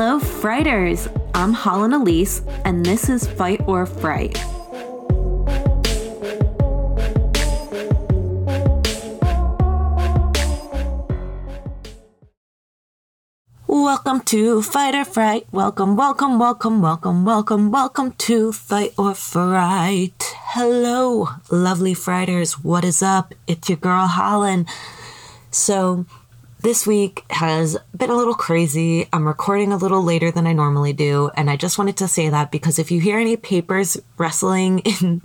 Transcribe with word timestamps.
Hello, 0.00 0.20
Frighters! 0.20 1.08
I'm 1.34 1.52
Holland 1.52 1.92
Elise, 1.92 2.40
and 2.64 2.86
this 2.86 3.08
is 3.08 3.26
Fight 3.26 3.60
or 3.66 3.84
Fright. 3.84 4.38
Welcome 13.66 14.20
to 14.26 14.62
Fight 14.62 14.94
or 14.94 15.04
Fright. 15.04 15.48
Welcome, 15.50 15.96
welcome, 15.96 16.38
welcome, 16.38 16.80
welcome, 16.80 17.24
welcome, 17.24 17.72
welcome 17.72 18.12
to 18.12 18.52
Fight 18.52 18.94
or 18.96 19.14
Fright. 19.14 20.22
Hello, 20.54 21.26
lovely 21.50 21.94
Frighters. 21.94 22.62
What 22.62 22.84
is 22.84 23.02
up? 23.02 23.34
It's 23.48 23.68
your 23.68 23.78
girl 23.78 24.06
Holland. 24.06 24.68
So, 25.50 26.06
this 26.60 26.86
week 26.86 27.24
has 27.30 27.76
been 27.96 28.10
a 28.10 28.16
little 28.16 28.34
crazy. 28.34 29.08
I'm 29.12 29.26
recording 29.26 29.72
a 29.72 29.76
little 29.76 30.02
later 30.02 30.30
than 30.30 30.46
I 30.46 30.52
normally 30.52 30.92
do, 30.92 31.30
and 31.36 31.48
I 31.48 31.56
just 31.56 31.78
wanted 31.78 31.96
to 31.98 32.08
say 32.08 32.28
that 32.28 32.50
because 32.50 32.78
if 32.78 32.90
you 32.90 33.00
hear 33.00 33.18
any 33.18 33.36
papers 33.36 33.96
rustling 34.16 34.78
in 35.00 35.22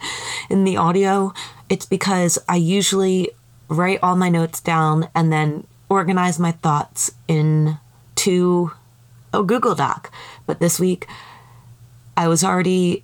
in 0.49 0.63
the 0.63 0.77
audio, 0.77 1.33
it's 1.69 1.85
because 1.85 2.37
I 2.47 2.57
usually 2.57 3.31
write 3.67 3.99
all 4.03 4.15
my 4.15 4.29
notes 4.29 4.61
down 4.61 5.09
and 5.15 5.31
then 5.33 5.65
organize 5.89 6.39
my 6.39 6.51
thoughts 6.51 7.11
in 7.27 7.77
to 8.15 8.71
a 9.33 9.43
Google 9.43 9.75
Doc. 9.75 10.11
But 10.45 10.59
this 10.59 10.79
week, 10.79 11.07
I 12.15 12.27
was 12.27 12.43
already 12.43 13.03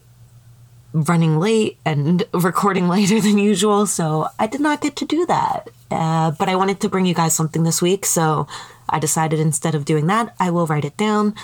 running 0.93 1.39
late 1.39 1.77
and 1.83 2.23
recording 2.33 2.87
later 2.95 3.19
than 3.19 3.39
usual, 3.39 3.87
so 3.87 4.27
I 4.37 4.45
did 4.45 4.61
not 4.61 4.81
get 4.81 4.95
to 4.97 5.05
do 5.05 5.25
that. 5.25 5.69
Uh, 5.91 6.31
but 6.31 6.49
I 6.49 6.55
wanted 6.55 6.79
to 6.81 6.89
bring 6.89 7.05
you 7.05 7.13
guys 7.13 7.33
something 7.33 7.63
this 7.63 7.81
week, 7.81 8.05
so 8.05 8.47
I 8.87 8.99
decided 8.99 9.39
instead 9.39 9.75
of 9.75 9.85
doing 9.85 10.07
that, 10.07 10.35
I 10.39 10.51
will 10.51 10.67
write 10.67 10.85
it 10.85 10.97
down. 10.97 11.35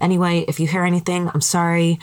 Anyway, 0.00 0.44
if 0.48 0.58
you 0.58 0.66
hear 0.66 0.84
anything, 0.84 1.30
I'm 1.32 1.40
sorry. 1.40 1.98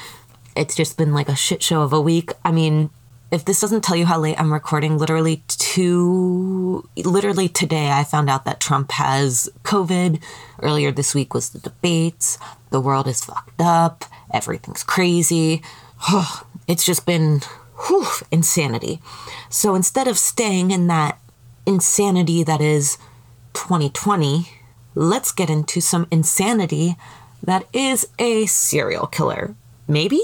It's 0.56 0.76
just 0.76 0.98
been 0.98 1.14
like 1.14 1.30
a 1.30 1.36
shit 1.36 1.64
show 1.64 1.82
of 1.82 1.94
a 1.94 2.02
week. 2.02 2.32
I 2.44 2.52
mean, 2.52 2.90
if 3.32 3.46
this 3.46 3.62
doesn't 3.62 3.84
tell 3.84 3.96
you 3.96 4.06
how 4.06 4.20
late 4.20 4.40
I'm 4.40 4.52
recording, 4.52 4.98
literally 4.98 5.44
two, 5.48 6.88
literally 6.96 7.48
today, 7.48 7.92
I 7.92 8.04
found 8.04 8.30
out 8.30 8.46
that 8.46 8.60
Trump 8.60 8.92
has 8.94 9.50
COVID. 9.64 10.22
Earlier 10.62 10.92
this 10.92 11.14
week 11.14 11.34
was 11.34 11.50
the 11.50 11.60
debates. 11.60 12.38
The 12.72 12.82
world 12.82 13.08
is 13.08 13.24
fucked 13.24 13.62
up. 13.62 14.06
Everything's 14.34 14.84
crazy. 14.84 15.62
it's 16.68 16.86
just 16.86 17.06
been 17.06 17.42
whew, 17.88 18.08
insanity. 18.32 19.00
So 19.50 19.76
instead 19.76 20.08
of 20.08 20.18
staying 20.18 20.72
in 20.72 20.88
that 20.88 21.20
insanity 21.70 22.44
that 22.44 22.62
is 22.62 22.98
2020, 23.54 24.50
let's 24.96 25.32
get 25.32 25.52
into 25.52 25.80
some 25.80 26.08
insanity 26.10 26.96
that 27.44 27.64
is 27.72 28.08
a 28.18 28.48
serial 28.48 29.06
killer. 29.06 29.56
Maybe? 29.88 30.20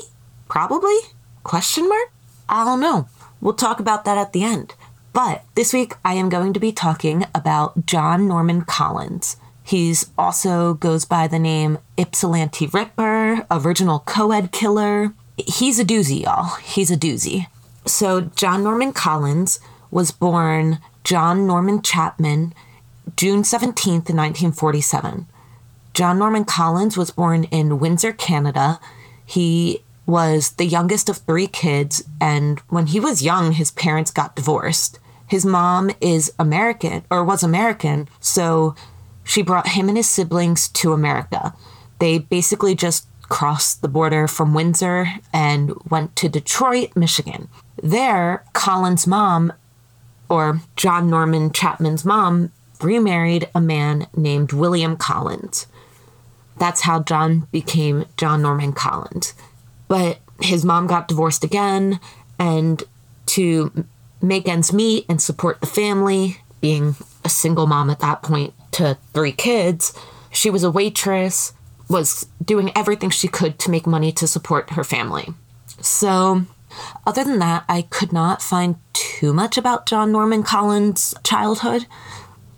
Probably? 0.49 0.97
Question 1.43 1.87
mark? 1.87 2.11
I 2.49 2.65
don't 2.65 2.79
know. 2.79 3.07
We'll 3.39 3.53
talk 3.53 3.79
about 3.79 4.05
that 4.05 4.17
at 4.17 4.33
the 4.33 4.43
end. 4.43 4.73
But 5.13 5.45
this 5.53 5.71
week 5.71 5.93
I 6.03 6.15
am 6.15 6.29
going 6.29 6.51
to 6.53 6.59
be 6.59 6.71
talking 6.71 7.25
about 7.35 7.85
John 7.85 8.27
Norman 8.27 8.63
Collins. 8.63 9.37
He's 9.63 10.09
also 10.17 10.73
goes 10.73 11.05
by 11.05 11.27
the 11.27 11.39
name 11.39 11.77
Ypsilanti 11.95 12.67
Ripper, 12.67 13.45
original 13.51 13.99
co-ed 13.99 14.51
killer. 14.51 15.13
He's 15.37 15.79
a 15.79 15.85
doozy, 15.85 16.23
y'all. 16.23 16.55
He's 16.55 16.89
a 16.89 16.97
doozy. 16.97 17.47
So 17.85 18.21
John 18.21 18.63
Norman 18.63 18.93
Collins 18.93 19.59
was 19.91 20.11
born 20.11 20.79
John 21.05 21.45
Norman 21.45 21.83
Chapman 21.83 22.53
June 23.15 23.43
17th, 23.43 24.09
1947. 24.09 25.27
John 25.93 26.17
Norman 26.17 26.43
Collins 26.43 26.97
was 26.97 27.11
born 27.11 27.45
in 27.45 27.79
Windsor, 27.79 28.11
Canada. 28.11 28.79
He 29.23 29.83
was 30.07 30.53
the 30.53 30.65
youngest 30.65 31.07
of 31.07 31.17
three 31.17 31.45
kids, 31.45 32.03
and 32.19 32.59
when 32.69 32.87
he 32.87 32.99
was 32.99 33.21
young, 33.21 33.51
his 33.51 33.69
parents 33.71 34.09
got 34.09 34.35
divorced. 34.35 34.99
His 35.27 35.45
mom 35.45 35.91
is 36.01 36.33
American, 36.39 37.03
or 37.11 37.23
was 37.23 37.43
American, 37.43 38.09
so 38.19 38.75
she 39.23 39.43
brought 39.43 39.69
him 39.69 39.87
and 39.87 39.97
his 39.97 40.09
siblings 40.09 40.67
to 40.69 40.91
America. 40.91 41.53
They 41.99 42.17
basically 42.17 42.73
just 42.73 43.07
crossed 43.29 43.81
the 43.81 43.87
border 43.87 44.27
from 44.27 44.55
Windsor 44.55 45.07
and 45.31 45.73
went 45.89 46.15
to 46.17 46.29
Detroit, 46.29 46.95
Michigan. 46.95 47.47
There, 47.81 48.43
Collins' 48.53 49.07
mom, 49.07 49.53
or 50.29 50.61
John 50.75 51.09
Norman 51.09 51.51
Chapman's 51.51 52.05
mom, 52.05 52.51
remarried 52.81 53.49
a 53.55 53.61
man 53.61 54.07
named 54.15 54.53
William 54.53 54.97
Collins. 54.97 55.67
That's 56.57 56.81
how 56.81 57.03
John 57.03 57.47
became 57.51 58.05
John 58.17 58.41
Norman 58.41 58.73
Collins. 58.73 59.33
But 59.87 60.19
his 60.41 60.65
mom 60.65 60.87
got 60.87 61.07
divorced 61.07 61.43
again, 61.43 61.99
and 62.39 62.83
to 63.27 63.85
make 64.21 64.47
ends 64.47 64.73
meet 64.73 65.05
and 65.07 65.21
support 65.21 65.61
the 65.61 65.67
family, 65.67 66.37
being 66.61 66.95
a 67.23 67.29
single 67.29 67.67
mom 67.67 67.89
at 67.89 67.99
that 67.99 68.23
point 68.23 68.53
to 68.71 68.97
three 69.13 69.31
kids, 69.31 69.93
she 70.31 70.49
was 70.49 70.63
a 70.63 70.71
waitress, 70.71 71.53
was 71.89 72.27
doing 72.43 72.71
everything 72.75 73.09
she 73.09 73.27
could 73.27 73.59
to 73.59 73.71
make 73.71 73.85
money 73.85 74.11
to 74.11 74.27
support 74.27 74.71
her 74.71 74.83
family. 74.83 75.33
So, 75.81 76.45
other 77.05 77.23
than 77.23 77.39
that, 77.39 77.65
I 77.67 77.83
could 77.83 78.11
not 78.11 78.41
find 78.41 78.75
too 78.93 79.33
much 79.33 79.57
about 79.57 79.85
John 79.85 80.11
Norman 80.11 80.43
Collins' 80.43 81.13
childhood, 81.23 81.85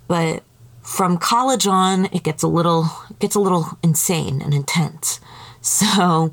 but 0.08 0.44
from 0.82 1.18
college 1.18 1.68
on, 1.68 2.06
it 2.06 2.24
gets 2.24 2.44
a 2.44 2.48
little 2.48 2.86
it 3.10 3.20
gets 3.20 3.36
a 3.36 3.40
little 3.40 3.78
insane 3.84 4.42
and 4.42 4.54
intense. 4.54 5.20
So, 5.62 6.32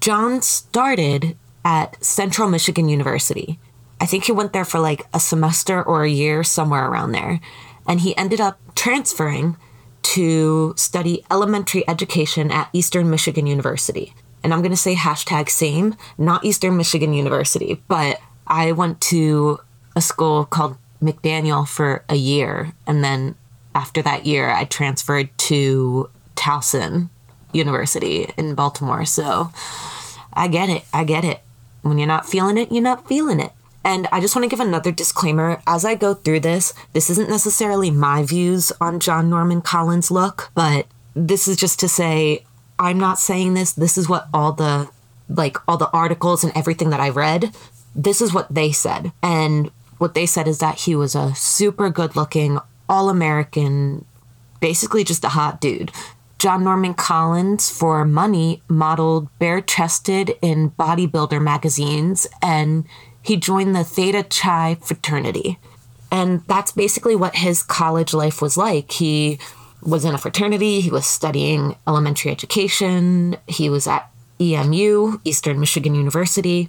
John 0.00 0.42
started 0.42 1.36
at 1.64 2.02
Central 2.04 2.48
Michigan 2.48 2.88
University. 2.88 3.58
I 4.00 4.06
think 4.06 4.24
he 4.24 4.32
went 4.32 4.52
there 4.52 4.64
for 4.64 4.78
like 4.78 5.02
a 5.12 5.18
semester 5.18 5.82
or 5.82 6.04
a 6.04 6.10
year, 6.10 6.44
somewhere 6.44 6.86
around 6.86 7.12
there. 7.12 7.40
And 7.88 8.00
he 8.00 8.16
ended 8.16 8.40
up 8.40 8.60
transferring 8.76 9.56
to 10.02 10.74
study 10.76 11.24
elementary 11.30 11.88
education 11.88 12.52
at 12.52 12.68
Eastern 12.72 13.10
Michigan 13.10 13.46
University. 13.46 14.14
And 14.42 14.52
I'm 14.52 14.60
going 14.60 14.70
to 14.70 14.76
say 14.76 14.94
hashtag 14.94 15.48
same, 15.50 15.96
not 16.18 16.44
Eastern 16.44 16.76
Michigan 16.76 17.12
University, 17.12 17.82
but 17.88 18.20
I 18.46 18.72
went 18.72 19.00
to 19.02 19.60
a 19.96 20.00
school 20.00 20.44
called 20.44 20.76
McDaniel 21.02 21.66
for 21.66 22.04
a 22.08 22.14
year. 22.14 22.72
And 22.86 23.02
then 23.02 23.34
after 23.74 24.02
that 24.02 24.24
year, 24.24 24.50
I 24.50 24.64
transferred 24.64 25.36
to 25.38 26.10
Towson 26.36 27.08
University 27.52 28.32
in 28.36 28.54
Baltimore. 28.54 29.04
So 29.04 29.52
I 30.32 30.48
get 30.48 30.68
it. 30.68 30.84
I 30.92 31.04
get 31.04 31.24
it. 31.24 31.40
When 31.82 31.98
you're 31.98 32.06
not 32.06 32.28
feeling 32.28 32.58
it, 32.58 32.70
you're 32.70 32.82
not 32.82 33.08
feeling 33.08 33.40
it. 33.40 33.52
And 33.84 34.08
I 34.10 34.20
just 34.20 34.34
want 34.34 34.42
to 34.44 34.48
give 34.48 34.58
another 34.58 34.90
disclaimer. 34.90 35.62
As 35.66 35.84
I 35.84 35.94
go 35.94 36.14
through 36.14 36.40
this, 36.40 36.74
this 36.92 37.08
isn't 37.08 37.30
necessarily 37.30 37.90
my 37.90 38.24
views 38.24 38.72
on 38.80 38.98
John 38.98 39.30
Norman 39.30 39.62
Collins' 39.62 40.10
look, 40.10 40.50
but 40.54 40.86
this 41.14 41.46
is 41.46 41.56
just 41.56 41.78
to 41.80 41.88
say 41.88 42.44
I'm 42.78 42.98
not 42.98 43.18
saying 43.18 43.54
this. 43.54 43.72
This 43.72 43.96
is 43.96 44.08
what 44.08 44.28
all 44.32 44.52
the 44.52 44.88
like 45.28 45.56
all 45.66 45.76
the 45.76 45.90
articles 45.90 46.44
and 46.44 46.52
everything 46.56 46.90
that 46.90 47.00
I 47.00 47.08
read, 47.08 47.54
this 47.94 48.20
is 48.20 48.32
what 48.32 48.52
they 48.52 48.72
said. 48.72 49.12
And 49.22 49.70
what 49.98 50.14
they 50.14 50.26
said 50.26 50.46
is 50.46 50.58
that 50.58 50.80
he 50.80 50.94
was 50.94 51.14
a 51.14 51.34
super 51.34 51.90
good 51.90 52.16
looking, 52.16 52.58
all 52.88 53.08
American, 53.08 54.04
basically 54.60 55.04
just 55.04 55.24
a 55.24 55.30
hot 55.30 55.60
dude. 55.60 55.90
John 56.38 56.64
Norman 56.64 56.92
Collins, 56.92 57.70
for 57.70 58.04
money, 58.04 58.62
modeled 58.68 59.28
bare 59.38 59.62
chested 59.62 60.34
in 60.42 60.70
bodybuilder 60.72 61.42
magazines, 61.42 62.26
and 62.42 62.84
he 63.22 63.36
joined 63.36 63.74
the 63.74 63.84
Theta 63.84 64.22
Chi 64.22 64.74
fraternity. 64.76 65.58
And 66.12 66.42
that's 66.46 66.72
basically 66.72 67.16
what 67.16 67.36
his 67.36 67.62
college 67.62 68.12
life 68.12 68.40
was 68.42 68.56
like. 68.56 68.92
He 68.92 69.40
was 69.86 70.04
in 70.04 70.14
a 70.14 70.18
fraternity, 70.18 70.80
he 70.80 70.90
was 70.90 71.06
studying 71.06 71.76
elementary 71.86 72.30
education, 72.30 73.36
he 73.46 73.70
was 73.70 73.86
at 73.86 74.10
EMU, 74.40 75.20
Eastern 75.24 75.60
Michigan 75.60 75.94
University. 75.94 76.68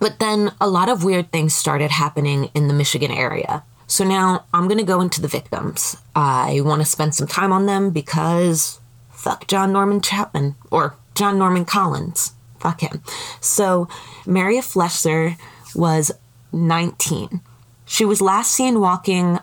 But 0.00 0.18
then 0.18 0.52
a 0.60 0.68
lot 0.68 0.88
of 0.88 1.02
weird 1.02 1.32
things 1.32 1.54
started 1.54 1.90
happening 1.90 2.50
in 2.54 2.68
the 2.68 2.74
Michigan 2.74 3.10
area. 3.10 3.64
So 3.86 4.04
now 4.04 4.44
I'm 4.52 4.68
going 4.68 4.78
to 4.78 4.84
go 4.84 5.00
into 5.00 5.22
the 5.22 5.28
victims. 5.28 5.96
I 6.14 6.60
want 6.62 6.82
to 6.82 6.84
spend 6.84 7.14
some 7.14 7.26
time 7.26 7.52
on 7.52 7.64
them 7.64 7.90
because 7.90 8.80
fuck 9.10 9.46
John 9.46 9.72
Norman 9.72 10.02
Chapman 10.02 10.56
or 10.70 10.94
John 11.14 11.38
Norman 11.38 11.64
Collins. 11.64 12.34
Fuck 12.60 12.82
him. 12.82 13.02
So 13.40 13.88
Maria 14.26 14.60
Fleszar 14.60 15.38
was 15.74 16.12
19. 16.52 17.40
She 17.86 18.04
was 18.04 18.20
last 18.20 18.50
seen 18.50 18.80
walking 18.80 19.38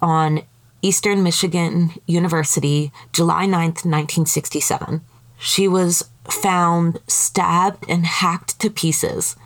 on 0.00 0.42
Eastern 0.82 1.22
Michigan 1.22 1.92
University 2.06 2.92
July 3.12 3.46
9th, 3.46 3.86
1967. 3.86 5.00
She 5.38 5.68
was 5.68 6.10
found 6.24 7.00
stabbed 7.06 7.84
and 7.88 8.04
hacked 8.04 8.58
to 8.60 8.70
pieces. 8.70 9.36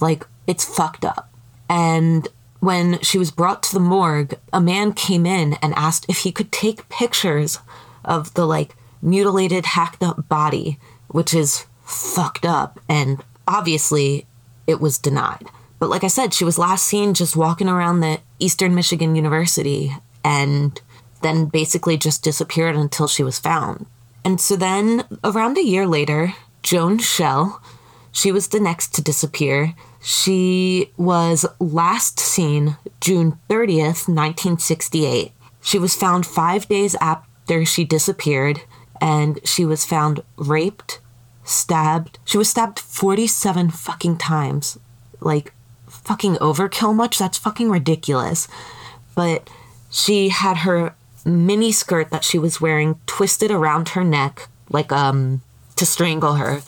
Like, 0.00 0.26
it's 0.46 0.64
fucked 0.64 1.04
up. 1.04 1.30
And 1.68 2.28
when 2.60 3.00
she 3.00 3.18
was 3.18 3.30
brought 3.30 3.62
to 3.64 3.72
the 3.74 3.80
morgue, 3.80 4.34
a 4.52 4.60
man 4.60 4.92
came 4.92 5.26
in 5.26 5.54
and 5.54 5.74
asked 5.74 6.06
if 6.08 6.18
he 6.18 6.32
could 6.32 6.52
take 6.52 6.88
pictures 6.88 7.58
of 8.04 8.32
the 8.34 8.46
like 8.46 8.76
mutilated, 9.02 9.66
hacked 9.66 10.02
up 10.02 10.28
body, 10.28 10.78
which 11.08 11.34
is 11.34 11.66
fucked 11.84 12.44
up. 12.44 12.80
And 12.88 13.22
obviously, 13.46 14.26
it 14.66 14.80
was 14.80 14.98
denied. 14.98 15.46
But 15.78 15.90
like 15.90 16.04
I 16.04 16.08
said, 16.08 16.32
she 16.32 16.44
was 16.44 16.58
last 16.58 16.86
seen 16.86 17.12
just 17.14 17.36
walking 17.36 17.68
around 17.68 18.00
the 18.00 18.20
Eastern 18.38 18.74
Michigan 18.74 19.14
University 19.14 19.94
and 20.24 20.80
then 21.22 21.46
basically 21.46 21.96
just 21.96 22.22
disappeared 22.22 22.74
until 22.76 23.06
she 23.06 23.22
was 23.22 23.38
found. 23.38 23.86
And 24.24 24.40
so 24.40 24.56
then, 24.56 25.04
around 25.22 25.58
a 25.58 25.64
year 25.64 25.86
later, 25.86 26.34
Joan 26.62 26.98
Schell, 26.98 27.62
she 28.10 28.32
was 28.32 28.48
the 28.48 28.60
next 28.60 28.94
to 28.94 29.02
disappear. 29.02 29.74
She 30.02 30.92
was 30.96 31.44
last 31.58 32.18
seen 32.18 32.78
June 33.00 33.38
30th, 33.48 34.08
1968. 34.08 35.32
She 35.60 35.78
was 35.78 35.94
found 35.94 36.26
five 36.26 36.68
days 36.68 36.94
after 37.00 37.64
she 37.64 37.84
disappeared, 37.84 38.62
and 39.00 39.40
she 39.44 39.64
was 39.64 39.84
found 39.84 40.22
raped, 40.36 41.00
stabbed. 41.42 42.18
She 42.24 42.38
was 42.38 42.48
stabbed 42.48 42.78
47 42.78 43.70
fucking 43.70 44.18
times. 44.18 44.78
Like, 45.20 45.52
fucking 45.86 46.36
overkill 46.36 46.94
much? 46.94 47.18
That's 47.18 47.38
fucking 47.38 47.70
ridiculous. 47.70 48.48
But 49.14 49.48
she 49.94 50.28
had 50.28 50.56
her 50.58 50.92
mini 51.24 51.70
skirt 51.70 52.10
that 52.10 52.24
she 52.24 52.36
was 52.36 52.60
wearing 52.60 52.98
twisted 53.06 53.52
around 53.52 53.90
her 53.90 54.02
neck, 54.02 54.48
like 54.68 54.90
um 54.90 55.40
to 55.76 55.86
strangle 55.86 56.34
her. 56.34 56.62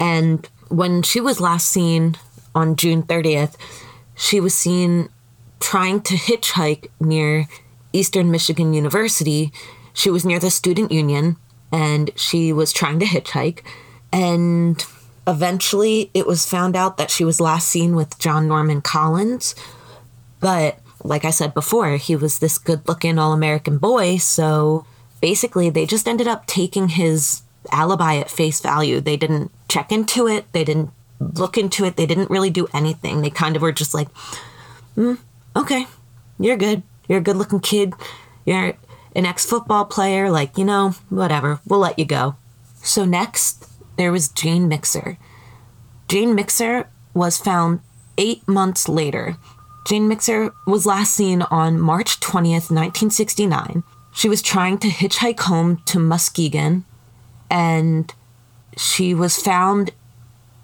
And 0.00 0.48
when 0.68 1.02
she 1.02 1.20
was 1.20 1.40
last 1.40 1.68
seen 1.68 2.16
on 2.54 2.74
June 2.74 3.02
30th, 3.02 3.54
she 4.14 4.40
was 4.40 4.54
seen 4.54 5.10
trying 5.60 6.00
to 6.02 6.14
hitchhike 6.14 6.88
near 6.98 7.46
Eastern 7.92 8.30
Michigan 8.30 8.72
University. 8.72 9.52
She 9.92 10.10
was 10.10 10.24
near 10.24 10.38
the 10.38 10.50
student 10.50 10.90
union 10.90 11.36
and 11.70 12.10
she 12.16 12.50
was 12.50 12.72
trying 12.72 12.98
to 13.00 13.06
hitchhike. 13.06 13.60
And 14.10 14.82
eventually 15.26 16.10
it 16.14 16.26
was 16.26 16.46
found 16.46 16.76
out 16.76 16.96
that 16.96 17.10
she 17.10 17.24
was 17.24 17.40
last 17.42 17.68
seen 17.68 17.94
with 17.94 18.18
John 18.18 18.48
Norman 18.48 18.80
Collins. 18.80 19.54
But 20.40 20.78
like 21.04 21.24
I 21.24 21.30
said 21.30 21.54
before, 21.54 21.96
he 21.96 22.16
was 22.16 22.38
this 22.38 22.58
good 22.58 22.86
looking 22.88 23.18
all 23.18 23.32
American 23.32 23.78
boy. 23.78 24.18
So 24.18 24.86
basically, 25.20 25.70
they 25.70 25.86
just 25.86 26.08
ended 26.08 26.28
up 26.28 26.46
taking 26.46 26.88
his 26.88 27.42
alibi 27.70 28.16
at 28.16 28.30
face 28.30 28.60
value. 28.60 29.00
They 29.00 29.16
didn't 29.16 29.50
check 29.68 29.92
into 29.92 30.26
it, 30.26 30.50
they 30.52 30.64
didn't 30.64 30.90
look 31.20 31.58
into 31.58 31.84
it, 31.84 31.96
they 31.96 32.06
didn't 32.06 32.30
really 32.30 32.50
do 32.50 32.68
anything. 32.72 33.20
They 33.20 33.30
kind 33.30 33.56
of 33.56 33.62
were 33.62 33.72
just 33.72 33.94
like, 33.94 34.08
mm, 34.96 35.18
okay, 35.56 35.86
you're 36.38 36.56
good. 36.56 36.82
You're 37.08 37.18
a 37.18 37.22
good 37.22 37.36
looking 37.36 37.60
kid. 37.60 37.94
You're 38.44 38.74
an 39.16 39.26
ex 39.26 39.44
football 39.44 39.84
player. 39.84 40.30
Like, 40.30 40.58
you 40.58 40.64
know, 40.64 40.90
whatever. 41.08 41.60
We'll 41.66 41.80
let 41.80 41.98
you 41.98 42.04
go. 42.04 42.36
So, 42.82 43.04
next, 43.04 43.68
there 43.96 44.12
was 44.12 44.28
Jane 44.28 44.68
Mixer. 44.68 45.18
Jane 46.06 46.34
Mixer 46.34 46.88
was 47.14 47.38
found 47.38 47.80
eight 48.16 48.46
months 48.46 48.88
later 48.88 49.36
Jane 49.88 50.06
Mixer 50.06 50.52
was 50.66 50.84
last 50.84 51.14
seen 51.14 51.40
on 51.40 51.80
March 51.80 52.20
20th, 52.20 52.68
1969. 52.68 53.82
She 54.12 54.28
was 54.28 54.42
trying 54.42 54.76
to 54.80 54.88
hitchhike 54.88 55.40
home 55.40 55.80
to 55.86 55.98
Muskegon, 55.98 56.84
and 57.50 58.12
she 58.76 59.14
was 59.14 59.40
found 59.40 59.92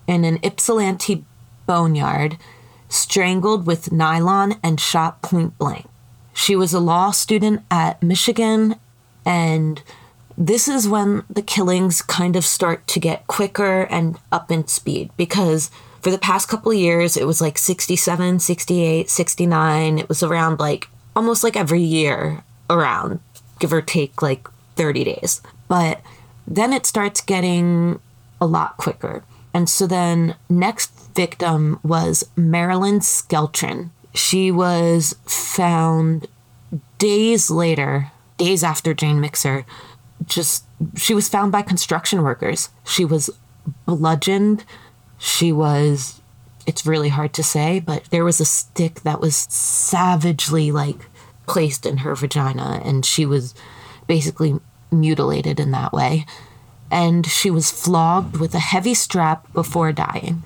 in 0.07 0.27
an 0.27 0.41
Ypsilanti 0.43 1.25
boneyard, 1.65 2.37
strangled 2.91 3.65
with 3.65 3.91
nylon 3.91 4.57
and 4.63 4.79
shot 4.79 5.23
point 5.23 5.57
blank. 5.57 5.87
She 6.35 6.55
was 6.55 6.75
a 6.75 6.79
law 6.79 7.11
student 7.11 7.63
at 7.71 8.03
Michigan, 8.03 8.77
and 9.25 9.83
this 10.37 10.69
is 10.69 10.87
when 10.87 11.25
the 11.31 11.41
killings 11.41 12.03
kind 12.03 12.37
of 12.37 12.45
start 12.45 12.87
to 12.89 13.01
get 13.01 13.27
quicker 13.27 13.85
and 13.85 14.19
up 14.31 14.51
in 14.51 14.67
speed 14.67 15.13
because 15.17 15.71
for 16.05 16.11
the 16.11 16.19
past 16.19 16.51
couple 16.51 16.75
years, 16.75 17.17
it 17.17 17.27
was 17.27 17.41
like 17.41 17.57
67, 17.57 18.39
68, 18.39 19.09
69. 19.09 19.99
It 19.99 20.07
was 20.07 20.23
around 20.23 20.61
like 20.61 20.89
almost 21.17 21.43
like 21.43 21.57
every 21.57 21.81
year 21.81 22.45
around, 22.69 23.21
give 23.59 23.73
or 23.73 23.81
take 23.81 24.21
like 24.21 24.47
30 24.77 25.05
days. 25.05 25.41
But 25.67 26.03
then 26.47 26.75
it 26.75 26.85
starts 26.85 27.23
getting 27.23 28.01
a 28.39 28.45
lot 28.45 28.77
quicker. 28.77 29.25
And 29.55 29.67
so 29.67 29.87
then 29.87 30.35
next 30.51 30.91
victim 31.15 31.81
was 31.83 32.29
Maralynn 32.37 33.03
Skelton. 33.03 33.91
She 34.15 34.51
was 34.51 35.17
found 35.25 36.27
days 36.99 37.51
later, 37.51 38.13
days 38.37 38.63
after 38.63 38.93
Jane 38.93 39.23
Mixer. 39.23 39.65
Just 40.27 40.65
she 40.97 41.15
was 41.15 41.31
found 41.31 41.51
by 41.51 41.63
construction 41.63 42.23
workers. 42.23 42.69
She 42.85 43.07
was 43.07 43.31
bludgeoned 43.87 44.67
she 45.19 45.53
was 45.53 46.21
it's 46.67 46.87
really 46.87 47.11
hard 47.11 47.33
to 47.35 47.43
say, 47.43 47.81
but 47.81 48.05
there 48.05 48.25
was 48.25 48.41
a 48.41 48.45
stick 48.45 49.03
that 49.03 49.21
was 49.21 49.37
savagely 49.51 50.73
like 50.73 51.09
placed 51.47 51.85
in 51.85 51.99
her 51.99 52.15
vagina 52.15 52.81
and 52.85 53.05
she 53.05 53.27
was 53.27 53.55
basically 54.07 54.59
mutilated 54.91 55.61
in 55.61 55.71
that 55.73 55.93
way. 55.93 56.25
And 56.91 57.27
she 57.27 57.51
was 57.51 57.71
flogged 57.71 58.37
with 58.39 58.55
a 58.55 58.61
heavy 58.61 58.95
strap 58.95 59.53
before 59.53 59.93
dying. 59.93 60.43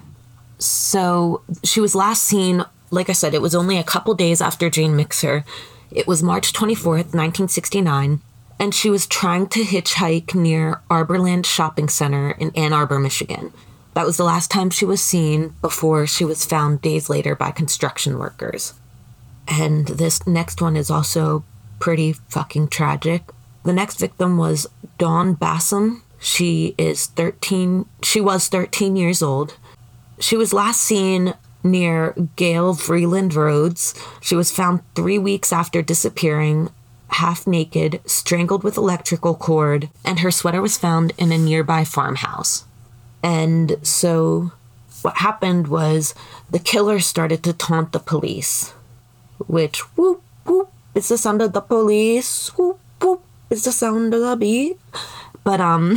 So 0.59 1.43
she 1.63 1.81
was 1.81 1.95
last 1.95 2.25
seen, 2.25 2.65
like 2.91 3.09
I 3.09 3.13
said, 3.13 3.35
it 3.35 3.43
was 3.43 3.55
only 3.55 3.79
a 3.79 3.85
couple 3.85 4.15
days 4.15 4.41
after 4.41 4.71
Jane 4.71 4.97
Mixer. 4.97 5.45
It 5.91 6.07
was 6.07 6.23
March 6.23 6.53
24th, 6.53 7.15
1969, 7.15 8.21
and 8.59 8.75
she 8.75 8.91
was 8.91 9.07
trying 9.07 9.47
to 9.49 9.61
hitchhike 9.61 10.35
near 10.35 10.81
Arborland 10.91 11.47
Shopping 11.47 11.89
Center 11.89 12.33
in 12.33 12.51
Ann 12.57 12.73
Arbor, 12.73 12.99
Michigan. 12.99 13.53
That 13.99 14.07
was 14.07 14.17
the 14.17 14.23
last 14.23 14.53
time 14.53 14.71
she 14.71 14.85
was 14.85 15.03
seen 15.03 15.57
before 15.61 16.07
she 16.07 16.25
was 16.25 16.45
found 16.47 16.81
days 16.81 17.11
later 17.11 17.35
by 17.35 17.51
construction 17.51 18.17
workers. 18.17 18.75
And 19.49 19.89
this 19.89 20.25
next 20.25 20.63
one 20.63 20.77
is 20.77 20.89
also 20.89 21.43
pretty 21.81 22.13
fucking 22.13 22.69
tragic. 22.69 23.25
The 23.65 23.73
next 23.73 23.99
victim 23.99 24.37
was 24.37 24.69
Dawn 24.99 25.35
Basom. 25.35 26.03
She 26.21 26.77
is 26.79 27.07
13, 27.07 27.87
she 28.05 28.21
was 28.21 28.47
13 28.47 28.95
years 28.95 29.21
old. 29.21 29.57
She 30.21 30.37
was 30.37 30.53
last 30.53 30.81
seen 30.81 31.35
near 31.65 32.15
Gale 32.37 32.75
Vreeland 32.75 33.35
Roads. 33.35 33.97
She 34.21 34.37
was 34.37 34.53
found 34.53 34.83
three 34.95 35.19
weeks 35.19 35.53
after 35.53 35.83
disappearing, 35.83 36.71
half 37.09 37.49
naked, 37.49 38.01
strangled 38.07 38.63
with 38.63 38.77
electrical 38.77 39.35
cord, 39.35 39.91
and 40.05 40.21
her 40.21 40.31
sweater 40.31 40.63
was 40.63 40.79
found 40.79 41.15
in 41.19 41.33
a 41.33 41.37
nearby 41.37 41.83
farmhouse. 41.83 42.65
And 43.23 43.77
so 43.83 44.53
what 45.03 45.19
happened 45.19 45.69
was 45.69 46.15
the 46.51 46.59
killer 46.59 47.01
started 47.01 47.43
to 47.45 47.53
taunt 47.53 47.93
the 47.93 47.99
police, 47.99 48.73
which 49.47 49.81
whoop 49.97 50.23
whoop 50.45 50.71
it's 50.95 51.09
the 51.09 51.19
sound 51.19 51.43
of 51.43 51.53
the 51.53 51.61
police, 51.61 52.49
whoop 52.57 52.79
whoop 53.01 53.23
it's 53.51 53.65
the 53.65 53.73
sound 53.73 54.15
of 54.15 54.21
the 54.21 54.37
beat. 54.37 54.79
But 55.45 55.61
um 55.61 55.97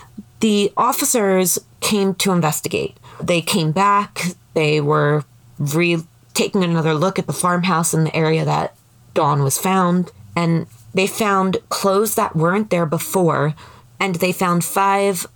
the 0.40 0.72
officers 0.76 1.58
came 1.80 2.14
to 2.16 2.32
investigate. 2.32 2.96
They 3.22 3.40
came 3.40 3.72
back, 3.72 4.22
they 4.54 4.80
were 4.80 5.24
re 5.58 5.98
taking 6.32 6.64
another 6.64 6.94
look 6.94 7.18
at 7.18 7.26
the 7.26 7.32
farmhouse 7.32 7.94
in 7.94 8.04
the 8.04 8.16
area 8.16 8.44
that 8.44 8.74
Dawn 9.14 9.42
was 9.42 9.56
found, 9.56 10.10
and 10.34 10.66
they 10.92 11.06
found 11.06 11.58
clothes 11.68 12.16
that 12.16 12.34
weren't 12.34 12.70
there 12.70 12.86
before, 12.86 13.54
and 14.00 14.16
they 14.16 14.32
found 14.32 14.64
five 14.64 15.26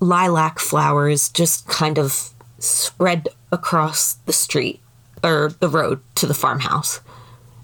lilac 0.00 0.58
flowers 0.58 1.28
just 1.28 1.66
kind 1.66 1.98
of 1.98 2.30
spread 2.58 3.28
across 3.52 4.14
the 4.26 4.32
street 4.32 4.80
or 5.22 5.52
the 5.60 5.68
road 5.68 6.00
to 6.16 6.26
the 6.26 6.34
farmhouse. 6.34 7.00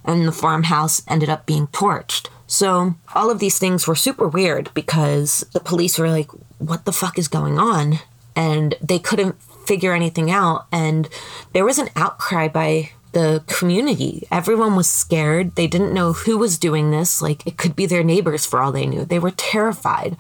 And 0.05 0.27
the 0.27 0.33
farmhouse 0.33 1.03
ended 1.07 1.29
up 1.29 1.47
being 1.47 1.69
torched. 1.69 2.29
So 2.47 2.97
all 3.15 3.31
of 3.31 3.39
these 3.39 3.59
things 3.59 3.87
were 3.87 3.95
super 3.95 4.29
weird 4.29 4.71
because 4.75 5.47
the 5.53 5.61
police 5.61 5.99
were 5.99 6.11
like, 6.11 6.31
what 6.59 6.85
the 6.85 6.93
fuck 6.93 7.19
is 7.19 7.29
going 7.29 7.59
on? 7.59 8.01
And 8.35 8.75
they 8.83 8.99
couldn't 8.99 9.41
figure 9.67 9.95
anything 9.95 10.31
out. 10.31 10.67
And 10.73 11.09
there 11.53 11.65
was 11.65 11.79
an 11.79 11.89
outcry 11.97 12.49
by 12.49 12.91
the 13.13 13.45
community. 13.47 14.27
Everyone 14.31 14.75
was 14.75 14.89
scared. 14.89 15.55
They 15.55 15.67
didn't 15.67 15.95
know 15.95 16.13
who 16.13 16.37
was 16.37 16.59
doing 16.59 16.91
this. 16.91 17.23
Like, 17.23 17.47
it 17.47 17.57
could 17.57 17.77
be 17.77 17.87
their 17.87 18.03
neighbors 18.03 18.45
for 18.45 18.61
all 18.61 18.73
they 18.73 18.87
knew. 18.87 19.05
They 19.05 19.19
were 19.19 19.31
terrified. 19.31 20.17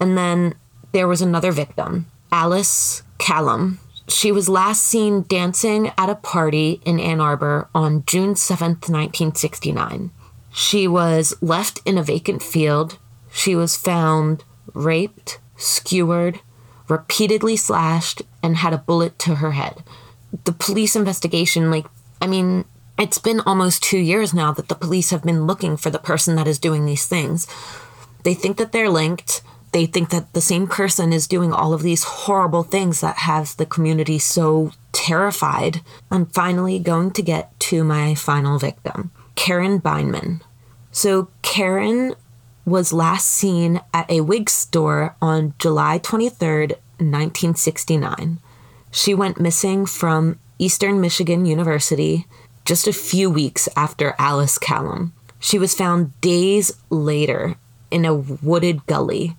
And 0.00 0.16
then 0.16 0.54
there 0.96 1.06
was 1.06 1.20
another 1.20 1.52
victim, 1.52 2.06
Alice 2.32 3.02
Kalom. 3.18 3.76
She 4.08 4.32
was 4.32 4.48
last 4.48 4.82
seen 4.82 5.26
dancing 5.28 5.92
at 5.98 6.08
a 6.08 6.14
party 6.14 6.80
in 6.86 6.98
Ann 6.98 7.20
Arbor 7.20 7.68
on 7.74 8.02
June 8.06 8.32
7th, 8.32 8.88
1969. 8.88 10.10
She 10.54 10.88
was 10.88 11.34
left 11.42 11.82
in 11.84 11.98
a 11.98 12.02
vacant 12.02 12.42
field. 12.42 12.98
She 13.30 13.54
was 13.54 13.76
found 13.76 14.44
raped, 14.72 15.38
skewered, 15.58 16.40
repeatedly 16.88 17.56
slashed, 17.58 18.22
and 18.42 18.56
had 18.56 18.72
a 18.72 18.78
bullet 18.78 19.18
to 19.18 19.34
her 19.34 19.52
head. 19.52 19.84
The 20.44 20.52
police 20.52 20.96
investigation, 20.96 21.70
like, 21.70 21.84
I 22.22 22.26
mean, 22.26 22.64
it's 22.98 23.18
been 23.18 23.40
almost 23.40 23.82
two 23.82 23.98
years 23.98 24.32
now 24.32 24.50
that 24.52 24.68
the 24.68 24.74
police 24.74 25.10
have 25.10 25.24
been 25.24 25.46
looking 25.46 25.76
for 25.76 25.90
the 25.90 25.98
person 25.98 26.36
that 26.36 26.48
is 26.48 26.58
doing 26.58 26.86
these 26.86 27.04
things. 27.04 27.46
They 28.22 28.32
think 28.32 28.56
that 28.56 28.72
they're 28.72 28.88
linked 28.88 29.42
they 29.76 29.84
think 29.84 30.08
that 30.08 30.32
the 30.32 30.40
same 30.40 30.66
person 30.66 31.12
is 31.12 31.26
doing 31.26 31.52
all 31.52 31.74
of 31.74 31.82
these 31.82 32.02
horrible 32.02 32.62
things 32.62 33.02
that 33.02 33.18
has 33.18 33.56
the 33.56 33.66
community 33.66 34.18
so 34.18 34.72
terrified. 34.92 35.82
I'm 36.10 36.24
finally 36.24 36.78
going 36.78 37.10
to 37.10 37.20
get 37.20 37.60
to 37.68 37.84
my 37.84 38.14
final 38.14 38.58
victim, 38.58 39.10
Karen 39.34 39.78
Beineman. 39.78 40.40
So, 40.92 41.28
Karen 41.42 42.14
was 42.64 42.94
last 42.94 43.26
seen 43.26 43.82
at 43.92 44.10
a 44.10 44.22
wig 44.22 44.48
store 44.48 45.14
on 45.20 45.52
July 45.58 45.98
23rd, 45.98 46.70
1969. 46.96 48.38
She 48.90 49.12
went 49.12 49.38
missing 49.38 49.84
from 49.84 50.38
Eastern 50.58 51.02
Michigan 51.02 51.44
University 51.44 52.24
just 52.64 52.88
a 52.88 52.94
few 52.94 53.28
weeks 53.28 53.68
after 53.76 54.14
Alice 54.18 54.58
Kalom. 54.58 55.12
She 55.38 55.58
was 55.58 55.74
found 55.74 56.18
days 56.22 56.72
later 56.88 57.56
in 57.90 58.06
a 58.06 58.14
wooded 58.14 58.86
gully. 58.86 59.36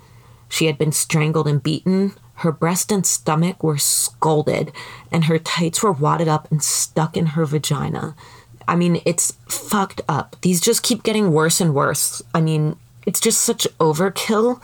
She 0.49 0.65
had 0.65 0.77
been 0.77 0.91
strangled 0.91 1.47
and 1.47 1.61
beaten. 1.61 2.13
Her 2.35 2.51
breast 2.51 2.91
and 2.91 3.05
stomach 3.05 3.63
were 3.63 3.77
scalded, 3.77 4.71
and 5.11 5.25
her 5.25 5.39
tights 5.39 5.81
were 5.81 5.91
wadded 5.91 6.27
up 6.27 6.49
and 6.51 6.61
stuck 6.61 7.17
in 7.17 7.27
her 7.27 7.45
vagina. 7.45 8.15
I 8.67 8.75
mean, 8.75 9.01
it's 9.05 9.33
fucked 9.47 10.01
up. 10.07 10.35
These 10.41 10.61
just 10.61 10.83
keep 10.83 11.03
getting 11.03 11.31
worse 11.31 11.61
and 11.61 11.73
worse. 11.73 12.21
I 12.33 12.41
mean, 12.41 12.75
it's 13.07 13.21
just 13.21 13.41
such 13.41 13.67
overkill 13.79 14.61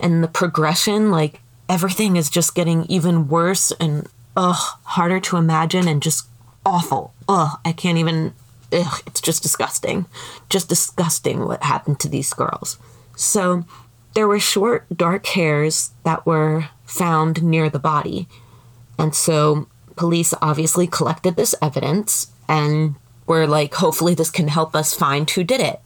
and 0.00 0.24
the 0.24 0.28
progression 0.28 1.10
like 1.10 1.40
everything 1.68 2.16
is 2.16 2.30
just 2.30 2.54
getting 2.54 2.84
even 2.86 3.28
worse 3.28 3.72
and 3.72 4.08
ugh 4.36 4.78
harder 4.84 5.20
to 5.20 5.36
imagine 5.36 5.86
and 5.86 6.02
just 6.02 6.26
awful 6.66 7.12
ugh 7.28 7.58
i 7.64 7.72
can't 7.72 7.98
even 7.98 8.32
ugh 8.72 9.02
it's 9.06 9.20
just 9.20 9.42
disgusting 9.42 10.06
just 10.48 10.68
disgusting 10.68 11.44
what 11.44 11.62
happened 11.62 12.00
to 12.00 12.08
these 12.08 12.32
girls 12.32 12.78
so 13.16 13.64
there 14.14 14.28
were 14.28 14.40
short 14.40 14.86
dark 14.94 15.26
hairs 15.26 15.90
that 16.04 16.24
were 16.24 16.68
found 16.84 17.42
near 17.42 17.68
the 17.68 17.78
body 17.78 18.28
and 18.98 19.14
so 19.14 19.66
police 19.96 20.34
obviously 20.40 20.86
collected 20.86 21.36
this 21.36 21.54
evidence 21.60 22.32
and 22.48 22.94
were 23.26 23.46
like 23.46 23.74
hopefully 23.74 24.14
this 24.14 24.30
can 24.30 24.48
help 24.48 24.74
us 24.74 24.94
find 24.94 25.30
who 25.30 25.42
did 25.44 25.60
it 25.60 25.80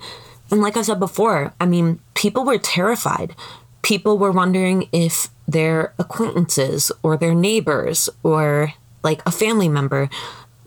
and 0.51 0.61
like 0.61 0.77
I 0.77 0.83
said 0.83 0.99
before, 0.99 1.53
I 1.61 1.67
mean, 1.67 2.01
people 2.15 2.45
were 2.45 2.59
terrified. 2.59 3.35
People 3.83 4.19
were 4.19 4.33
wondering 4.33 4.89
if 4.93 5.29
their 5.47 5.95
acquaintances 5.99 6.91
or 7.03 7.17
their 7.17 7.35
neighbors 7.35 8.09
or 8.23 8.73
like 9.03 9.23
a 9.27 9.31
family 9.31 9.69
member, 9.69 10.09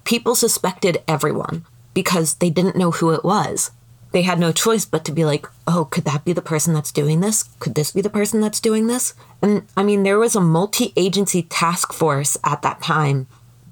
people 0.04 0.36
suspected 0.36 1.04
everyone 1.08 1.66
because 1.94 2.36
they 2.36 2.50
didn't 2.50 2.78
know 2.78 2.92
who 2.92 3.12
it 3.12 3.24
was. 3.24 3.72
They 4.12 4.24
had 4.24 4.40
no 4.40 4.52
choice 4.52 4.86
but 4.86 5.06
to 5.06 5.12
be 5.12 5.24
like, 5.24 5.48
oh, 5.68 5.86
could 5.86 6.04
that 6.06 6.26
be 6.26 6.34
the 6.34 6.42
person 6.42 6.74
that's 6.74 6.92
doing 6.92 7.22
this? 7.22 7.44
Could 7.60 7.76
this 7.76 7.92
be 7.92 8.02
the 8.02 8.10
person 8.10 8.42
that's 8.42 8.60
doing 8.60 8.88
this? 8.88 9.14
And 9.42 9.66
I 9.78 9.84
mean, 9.84 10.04
there 10.04 10.20
was 10.20 10.36
a 10.36 10.42
multi 10.42 10.92
agency 10.96 11.44
task 11.44 11.94
force 11.94 12.38
at 12.44 12.62
that 12.62 12.82
time 12.82 13.28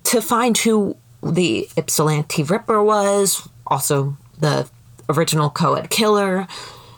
to 0.05 0.22
find 0.22 0.58
who 0.58 0.96
the 1.22 1.67
Ypsilanti 1.77 2.43
Ripper 2.43 2.81
was, 2.81 3.48
also 3.67 4.17
the 4.39 4.69
original 5.10 5.50
co-ed 5.50 5.89
killer. 5.89 6.48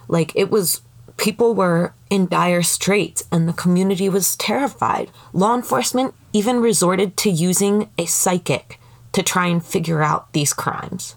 Like 0.08 0.32
it 0.36 0.52
was 0.52 0.82
people 1.18 1.54
were 1.54 1.94
in 2.10 2.28
dire 2.28 2.62
straits 2.64 3.24
and 3.32 3.48
the 3.48 3.54
community 3.54 4.10
was 4.10 4.36
terrified. 4.36 5.10
Law 5.34 5.56
enforcement 5.56 6.14
even 6.34 6.60
resorted 6.60 7.18
to 7.18 7.30
using 7.30 7.90
a 7.98 8.06
psychic 8.06 8.80
to 9.14 9.24
try 9.24 9.48
and 9.48 9.66
figure 9.66 10.02
out 10.02 10.32
these 10.34 10.54
crimes. 10.54 11.16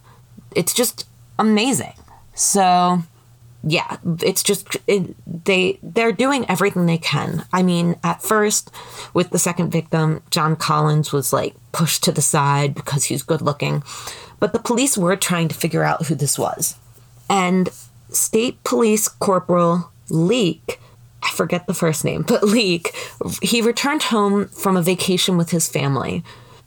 It's 0.54 0.74
just 0.74 1.06
amazing. 1.38 1.94
So, 2.34 3.02
yeah, 3.62 3.96
it's 4.20 4.42
just 4.42 4.76
it, 4.86 5.14
they 5.44 5.78
they're 5.82 6.12
doing 6.12 6.44
everything 6.48 6.86
they 6.86 6.98
can. 6.98 7.44
I 7.52 7.62
mean, 7.62 7.96
at 8.04 8.22
first 8.22 8.70
with 9.14 9.30
the 9.30 9.38
second 9.38 9.70
victim, 9.70 10.22
John 10.30 10.56
Collins 10.56 11.12
was 11.12 11.32
like 11.32 11.54
pushed 11.72 12.04
to 12.04 12.12
the 12.12 12.22
side 12.22 12.74
because 12.74 13.04
he's 13.04 13.22
good 13.22 13.40
looking. 13.40 13.82
But 14.40 14.52
the 14.52 14.58
police 14.58 14.98
were 14.98 15.16
trying 15.16 15.48
to 15.48 15.54
figure 15.54 15.82
out 15.82 16.06
who 16.06 16.14
this 16.14 16.38
was. 16.38 16.76
And 17.30 17.70
State 18.10 18.62
Police 18.64 19.08
Corporal 19.08 19.90
Leik, 20.10 20.80
I 21.22 21.30
forget 21.30 21.66
the 21.66 21.74
first 21.74 22.04
name, 22.04 22.22
but 22.22 22.42
Leik, 22.44 22.94
he 23.42 23.62
returned 23.62 24.04
home 24.04 24.48
from 24.48 24.76
a 24.76 24.82
vacation 24.82 25.36
with 25.38 25.50
his 25.50 25.68
family. 25.68 26.22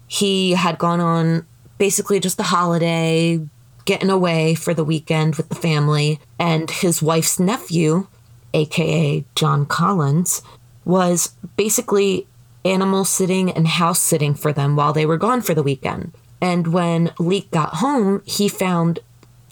He 0.07 0.53
had 0.53 0.79
gone 0.79 1.01
on 1.01 1.45
basically 1.77 2.19
just 2.19 2.39
a 2.39 2.43
holiday, 2.43 3.39
getting 3.87 4.09
away 4.09 4.53
for 4.53 4.73
the 4.73 4.83
weekend 4.83 5.35
with 5.35 5.47
the 5.47 5.55
family, 5.55 6.19
and 6.37 6.69
his 6.69 7.01
wife's 7.01 7.39
nephew, 7.39 8.05
aka 8.53 9.23
John 9.33 9.65
Collins, 9.65 10.43
was 10.83 11.33
basically 11.55 12.27
animal 12.65 13.05
sitting 13.05 13.49
and 13.49 13.65
house 13.65 13.99
sitting 13.99 14.35
for 14.35 14.51
them 14.51 14.75
while 14.75 14.91
they 14.91 15.05
were 15.05 15.17
gone 15.17 15.41
for 15.41 15.53
the 15.53 15.63
weekend. 15.63 16.11
And 16.41 16.67
when 16.67 17.13
Leik 17.17 17.49
got 17.49 17.75
home, 17.75 18.21
he 18.25 18.49
found 18.49 18.99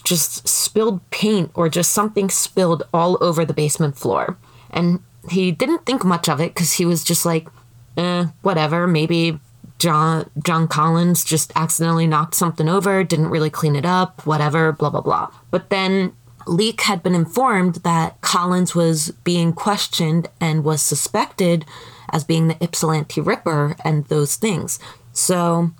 just 0.04 0.46
spilled 0.46 1.00
paint 1.10 1.50
or 1.54 1.70
just 1.70 1.92
something 1.92 2.28
spilled 2.28 2.82
all 2.92 3.16
over 3.22 3.44
the 3.44 3.54
basement 3.54 3.96
floor. 3.96 4.36
And 4.70 5.00
he 5.30 5.50
didn't 5.50 5.86
think 5.86 6.04
much 6.04 6.28
of 6.28 6.40
it 6.40 6.54
because 6.54 6.74
he 6.74 6.84
was 6.84 7.02
just 7.02 7.24
like, 7.24 7.48
eh, 7.96 8.26
whatever, 8.42 8.86
maybe 8.86 9.40
John 9.78 10.30
John 10.42 10.68
Collins 10.68 11.24
just 11.24 11.52
accidentally 11.54 12.06
knocked 12.06 12.34
something 12.34 12.68
over, 12.68 13.04
didn't 13.04 13.28
really 13.28 13.50
clean 13.50 13.76
it 13.76 13.84
up, 13.84 14.24
whatever, 14.26 14.72
blah 14.72 14.90
blah 14.90 15.00
blah. 15.00 15.30
But 15.50 15.70
then 15.70 16.12
Leik 16.46 16.82
had 16.82 17.02
been 17.02 17.14
informed 17.14 17.76
that 17.76 18.20
Collins 18.20 18.74
was 18.74 19.10
being 19.24 19.52
questioned 19.52 20.28
and 20.40 20.64
was 20.64 20.80
suspected 20.80 21.64
as 22.10 22.24
being 22.24 22.48
the 22.48 22.62
Ypsilanti 22.62 23.20
Ripper 23.20 23.76
and 23.84 24.04
those 24.06 24.36
things. 24.36 24.78
So 25.12 25.72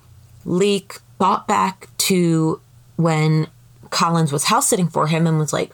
Leik 0.45 1.01
thought 1.19 1.47
back 1.47 1.89
to 1.99 2.61
when 2.97 3.47
Collins 3.91 4.33
was 4.33 4.45
house 4.45 4.69
sitting 4.69 4.89
for 4.89 5.07
him 5.07 5.27
and 5.27 5.39
was 5.39 5.53
like, 5.53 5.73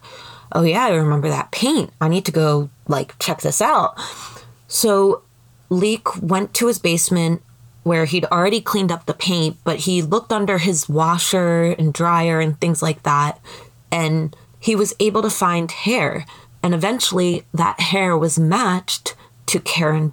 "Oh 0.52 0.62
yeah, 0.62 0.84
I 0.84 0.90
remember 0.90 1.28
that 1.28 1.50
paint. 1.50 1.92
I 2.00 2.08
need 2.08 2.24
to 2.26 2.32
go 2.32 2.70
like 2.86 3.18
check 3.18 3.40
this 3.40 3.60
out." 3.60 3.98
So 4.68 5.22
Leik 5.70 6.22
went 6.22 6.54
to 6.54 6.66
his 6.66 6.78
basement 6.78 7.42
where 7.82 8.04
he'd 8.04 8.24
already 8.26 8.60
cleaned 8.60 8.92
up 8.92 9.06
the 9.06 9.14
paint, 9.14 9.56
but 9.64 9.80
he 9.80 10.02
looked 10.02 10.32
under 10.32 10.58
his 10.58 10.88
washer 10.88 11.74
and 11.78 11.92
dryer 11.92 12.40
and 12.40 12.60
things 12.60 12.82
like 12.82 13.02
that, 13.02 13.40
and 13.90 14.36
he 14.60 14.76
was 14.76 14.94
able 15.00 15.22
to 15.22 15.30
find 15.30 15.70
hair. 15.70 16.24
And 16.62 16.74
eventually, 16.74 17.44
that 17.52 17.80
hair 17.80 18.16
was 18.16 18.38
matched 18.38 19.16
to 19.46 19.58
Karen 19.58 20.12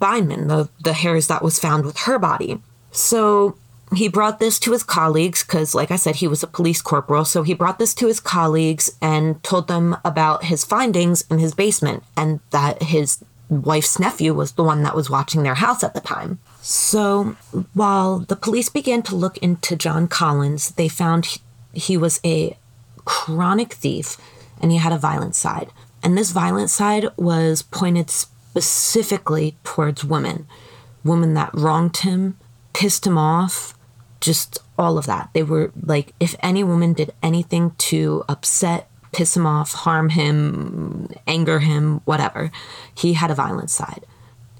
Beineman, 0.00 0.48
the, 0.48 0.68
the 0.80 0.92
hairs 0.92 1.26
that 1.28 1.42
was 1.42 1.58
found 1.58 1.84
with 1.84 1.98
her 2.00 2.18
body. 2.18 2.60
So 2.92 3.56
he 3.94 4.08
brought 4.08 4.38
this 4.38 4.58
to 4.60 4.72
his 4.72 4.82
colleagues 4.82 5.42
because, 5.42 5.74
like 5.74 5.90
I 5.90 5.96
said, 5.96 6.16
he 6.16 6.28
was 6.28 6.42
a 6.42 6.46
police 6.46 6.82
corporal. 6.82 7.24
So 7.24 7.42
he 7.42 7.54
brought 7.54 7.78
this 7.78 7.94
to 7.94 8.06
his 8.06 8.20
colleagues 8.20 8.90
and 9.00 9.42
told 9.42 9.68
them 9.68 9.96
about 10.04 10.44
his 10.44 10.64
findings 10.64 11.22
in 11.30 11.38
his 11.38 11.54
basement 11.54 12.04
and 12.16 12.40
that 12.50 12.82
his 12.82 13.24
wife's 13.48 13.98
nephew 13.98 14.34
was 14.34 14.52
the 14.52 14.62
one 14.62 14.82
that 14.82 14.94
was 14.94 15.08
watching 15.08 15.42
their 15.42 15.54
house 15.54 15.82
at 15.82 15.94
the 15.94 16.00
time. 16.00 16.38
So 16.70 17.34
while 17.72 18.18
the 18.18 18.36
police 18.36 18.68
began 18.68 19.00
to 19.04 19.16
look 19.16 19.38
into 19.38 19.74
John 19.74 20.06
Collins, 20.06 20.72
they 20.72 20.86
found 20.86 21.38
he 21.72 21.96
was 21.96 22.20
a 22.22 22.58
chronic 23.06 23.72
thief 23.72 24.18
and 24.60 24.70
he 24.70 24.76
had 24.76 24.92
a 24.92 24.98
violent 24.98 25.34
side. 25.34 25.70
And 26.02 26.16
this 26.16 26.30
violent 26.30 26.68
side 26.68 27.06
was 27.16 27.62
pointed 27.62 28.10
specifically 28.10 29.56
towards 29.64 30.04
women 30.04 30.46
women 31.04 31.32
that 31.32 31.54
wronged 31.54 31.96
him, 31.96 32.36
pissed 32.74 33.06
him 33.06 33.16
off, 33.16 33.72
just 34.20 34.58
all 34.76 34.98
of 34.98 35.06
that. 35.06 35.30
They 35.32 35.44
were 35.44 35.72
like, 35.82 36.12
if 36.20 36.34
any 36.40 36.62
woman 36.62 36.92
did 36.92 37.14
anything 37.22 37.70
to 37.78 38.24
upset, 38.28 38.90
piss 39.12 39.34
him 39.34 39.46
off, 39.46 39.72
harm 39.72 40.10
him, 40.10 41.08
anger 41.26 41.60
him, 41.60 42.02
whatever, 42.04 42.50
he 42.94 43.14
had 43.14 43.30
a 43.30 43.34
violent 43.34 43.70
side. 43.70 44.04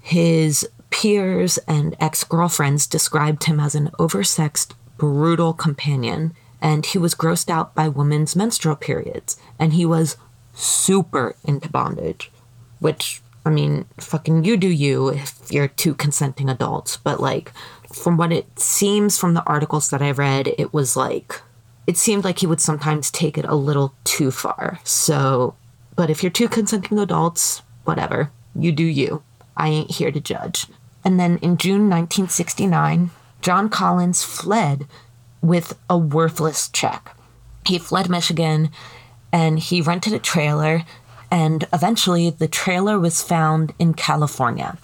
His 0.01 0.67
peers 0.89 1.57
and 1.59 1.95
ex 1.99 2.23
girlfriends 2.23 2.87
described 2.87 3.45
him 3.45 3.59
as 3.59 3.75
an 3.75 3.89
oversexed, 3.99 4.73
brutal 4.97 5.53
companion, 5.53 6.33
and 6.61 6.85
he 6.85 6.97
was 6.97 7.15
grossed 7.15 7.49
out 7.49 7.73
by 7.75 7.87
women's 7.87 8.35
menstrual 8.35 8.75
periods, 8.75 9.37
and 9.57 9.73
he 9.73 9.85
was 9.85 10.17
super 10.53 11.35
into 11.45 11.69
bondage, 11.69 12.31
which, 12.79 13.21
I 13.45 13.49
mean, 13.49 13.85
fucking 13.97 14.43
you 14.43 14.57
do 14.57 14.67
you 14.67 15.09
if 15.09 15.39
you're 15.49 15.67
two 15.67 15.93
consenting 15.93 16.49
adults, 16.49 16.97
but 16.97 17.19
like, 17.19 17.53
from 17.93 18.17
what 18.17 18.31
it 18.31 18.59
seems 18.59 19.17
from 19.17 19.33
the 19.33 19.43
articles 19.45 19.89
that 19.89 20.01
I 20.01 20.11
read, 20.11 20.47
it 20.57 20.73
was 20.73 20.95
like 20.95 21.41
it 21.87 21.97
seemed 21.97 22.23
like 22.23 22.37
he 22.39 22.45
would 22.45 22.61
sometimes 22.61 23.09
take 23.09 23.35
it 23.35 23.45
a 23.45 23.55
little 23.55 23.95
too 24.03 24.29
far. 24.29 24.79
So, 24.83 25.55
but 25.95 26.11
if 26.11 26.21
you're 26.21 26.29
two 26.29 26.47
consenting 26.47 26.99
adults, 26.99 27.63
whatever, 27.83 28.31
you 28.53 28.71
do 28.71 28.83
you. 28.83 29.23
I 29.57 29.69
ain't 29.69 29.91
here 29.91 30.11
to 30.11 30.19
judge. 30.19 30.67
And 31.03 31.19
then 31.19 31.37
in 31.37 31.57
June 31.57 31.89
1969, 31.89 33.11
John 33.41 33.69
Collins 33.69 34.23
fled 34.23 34.85
with 35.41 35.77
a 35.89 35.97
worthless 35.97 36.69
check. 36.69 37.15
He 37.65 37.77
fled 37.77 38.09
Michigan 38.09 38.69
and 39.31 39.59
he 39.59 39.81
rented 39.81 40.13
a 40.13 40.19
trailer 40.19 40.83
And 41.31 41.67
eventually, 41.71 42.29
the 42.29 42.47
trailer 42.47 42.99
was 42.99 43.21
found 43.21 43.73
in 43.77 43.93
California. 43.93 44.77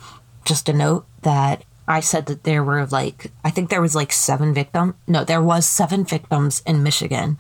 Just 0.45 0.69
a 0.69 0.74
note 0.74 1.05
that 1.24 1.63
I 1.88 2.00
said 2.00 2.27
that 2.27 2.43
there 2.43 2.63
were 2.63 2.86
like, 2.86 3.31
I 3.43 3.50
think 3.50 3.69
there 3.69 3.81
was 3.81 3.95
like 3.95 4.12
seven 4.12 4.53
victims. 4.53 4.93
No, 5.07 5.24
there 5.24 5.41
was 5.41 5.65
seven 5.65 6.05
victims 6.05 6.62
in 6.65 6.84
Michigan. 6.84 7.38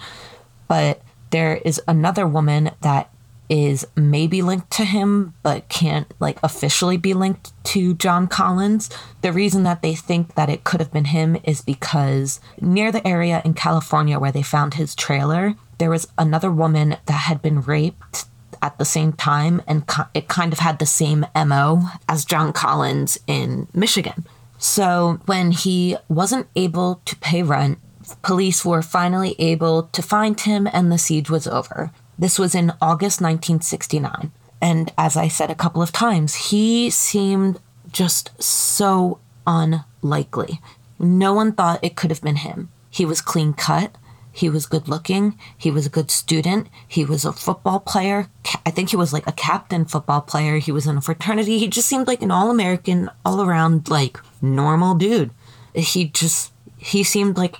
But 0.67 1.01
there 1.29 1.57
is 1.57 1.81
another 1.87 2.27
woman 2.27 2.71
that 2.81 3.11
is 3.49 3.85
maybe 3.95 4.41
linked 4.41 4.71
to 4.71 4.85
him, 4.85 5.33
but 5.43 5.69
can't 5.69 6.11
like 6.19 6.39
officially 6.43 6.97
be 6.97 7.13
linked 7.13 7.51
to 7.65 7.93
John 7.95 8.27
Collins. 8.27 8.89
The 9.21 9.31
reason 9.31 9.63
that 9.63 9.81
they 9.81 9.95
think 9.95 10.35
that 10.35 10.49
it 10.49 10.63
could 10.63 10.79
have 10.79 10.91
been 10.91 11.05
him 11.05 11.37
is 11.43 11.61
because 11.61 12.39
near 12.59 12.91
the 12.91 13.05
area 13.07 13.41
in 13.45 13.53
California 13.53 14.19
where 14.19 14.31
they 14.31 14.41
found 14.43 14.75
his 14.75 14.95
trailer, 14.95 15.55
there 15.77 15.89
was 15.89 16.07
another 16.17 16.51
woman 16.51 16.97
that 17.05 17.11
had 17.11 17.41
been 17.41 17.61
raped 17.61 18.25
at 18.61 18.77
the 18.77 18.85
same 18.85 19.13
time, 19.13 19.61
and 19.67 19.83
it 20.13 20.27
kind 20.27 20.51
of 20.51 20.59
had 20.59 20.79
the 20.79 20.85
same 20.85 21.25
MO 21.35 21.83
as 22.09 22.25
John 22.25 22.51
Collins 22.51 23.19
in 23.27 23.67
Michigan. 23.73 24.25
So 24.57 25.19
when 25.25 25.51
he 25.51 25.97
wasn't 26.07 26.47
able 26.55 27.01
to 27.05 27.15
pay 27.17 27.43
rent, 27.43 27.77
police 28.21 28.63
were 28.63 28.81
finally 28.81 29.35
able 29.39 29.83
to 29.83 30.01
find 30.01 30.39
him 30.39 30.67
and 30.71 30.91
the 30.91 30.97
siege 30.97 31.29
was 31.29 31.47
over. 31.47 31.91
This 32.17 32.39
was 32.39 32.55
in 32.55 32.71
August 32.81 33.21
1969. 33.21 34.31
And 34.61 34.91
as 34.97 35.17
I 35.17 35.27
said 35.27 35.51
a 35.51 35.55
couple 35.55 35.81
of 35.81 35.91
times, 35.91 36.35
he 36.49 36.89
seemed 36.89 37.59
just 37.91 38.41
so 38.41 39.19
unlikely. 39.45 40.59
No 40.97 41.33
one 41.33 41.51
thought 41.51 41.83
it 41.83 41.95
could 41.95 42.09
have 42.09 42.21
been 42.21 42.37
him. 42.37 42.69
He 42.89 43.05
was 43.05 43.21
clean 43.21 43.53
cut. 43.53 43.95
He 44.31 44.49
was 44.49 44.65
good 44.65 44.89
looking. 44.89 45.37
He 45.57 45.71
was 45.71 45.85
a 45.85 45.89
good 45.89 46.11
student. 46.11 46.67
He 46.87 47.05
was 47.05 47.23
a 47.23 47.31
football 47.31 47.79
player. 47.79 48.27
I 48.65 48.71
think 48.71 48.89
he 48.89 48.97
was 48.97 49.13
like 49.13 49.27
a 49.27 49.31
captain 49.31 49.85
football 49.85 50.21
player. 50.21 50.57
He 50.57 50.73
was 50.73 50.87
in 50.87 50.97
a 50.97 51.01
fraternity. 51.01 51.57
He 51.57 51.67
just 51.67 51.87
seemed 51.87 52.07
like 52.07 52.21
an 52.21 52.31
all 52.31 52.51
American, 52.51 53.09
all 53.25 53.41
around, 53.41 53.89
like 53.89 54.19
normal 54.41 54.95
dude. 54.95 55.31
He 55.73 56.05
just, 56.05 56.51
he 56.77 57.03
seemed 57.03 57.37
like 57.37 57.57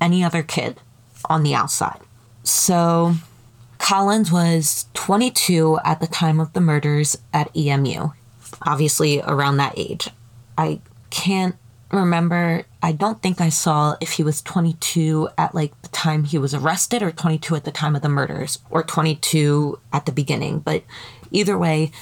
any 0.00 0.24
other 0.24 0.42
kid 0.42 0.80
on 1.28 1.42
the 1.42 1.54
outside. 1.54 2.00
So 2.42 3.14
Collins 3.78 4.32
was 4.32 4.86
22 4.94 5.78
at 5.84 6.00
the 6.00 6.06
time 6.06 6.40
of 6.40 6.52
the 6.52 6.60
murders 6.60 7.18
at 7.32 7.54
EMU, 7.56 8.10
obviously 8.62 9.20
around 9.22 9.56
that 9.58 9.74
age. 9.76 10.10
I 10.56 10.80
can't 11.10 11.56
remember, 11.92 12.64
I 12.82 12.92
don't 12.92 13.22
think 13.22 13.40
I 13.40 13.48
saw 13.48 13.96
if 14.00 14.12
he 14.12 14.22
was 14.22 14.42
22 14.42 15.28
at 15.38 15.54
like 15.54 15.80
the 15.82 15.88
time 15.88 16.24
he 16.24 16.38
was 16.38 16.54
arrested 16.54 17.02
or 17.02 17.12
22 17.12 17.54
at 17.54 17.64
the 17.64 17.70
time 17.70 17.94
of 17.94 18.02
the 18.02 18.08
murders 18.08 18.58
or 18.70 18.82
22 18.82 19.78
at 19.92 20.06
the 20.06 20.12
beginning, 20.12 20.60
but 20.60 20.82
either 21.30 21.56
way, 21.56 21.92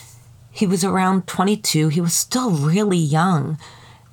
he 0.55 0.67
was 0.67 0.85
around 0.85 1.27
22. 1.27 1.89
He 1.89 2.01
was 2.01 2.15
still 2.15 2.53
really 2.53 2.97
young. 2.97 3.59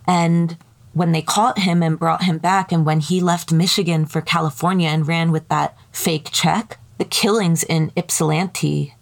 And 0.07 0.57
when 0.93 1.11
they 1.11 1.21
caught 1.21 1.59
him 1.59 1.83
and 1.83 1.99
brought 1.99 2.23
him 2.23 2.39
back, 2.39 2.71
and 2.71 2.83
when 2.83 2.99
he 2.99 3.21
left 3.21 3.51
Michigan 3.51 4.07
for 4.07 4.21
California 4.21 4.89
and 4.89 5.07
ran 5.07 5.31
with 5.31 5.47
that 5.49 5.77
fake 5.91 6.29
check, 6.31 6.79
the 7.01 7.05
killings 7.05 7.63
in 7.63 7.91
Ypsilanti 7.97 8.93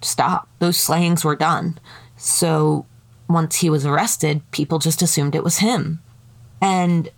stopped. 0.00 0.48
Those 0.60 0.78
slayings 0.78 1.26
were 1.26 1.36
done. 1.36 1.78
So 2.16 2.86
once 3.28 3.56
he 3.56 3.68
was 3.68 3.84
arrested, 3.84 4.40
people 4.50 4.78
just 4.78 5.02
assumed 5.02 5.34
it 5.34 5.44
was 5.44 5.58
him. 5.58 6.00
And 6.62 7.10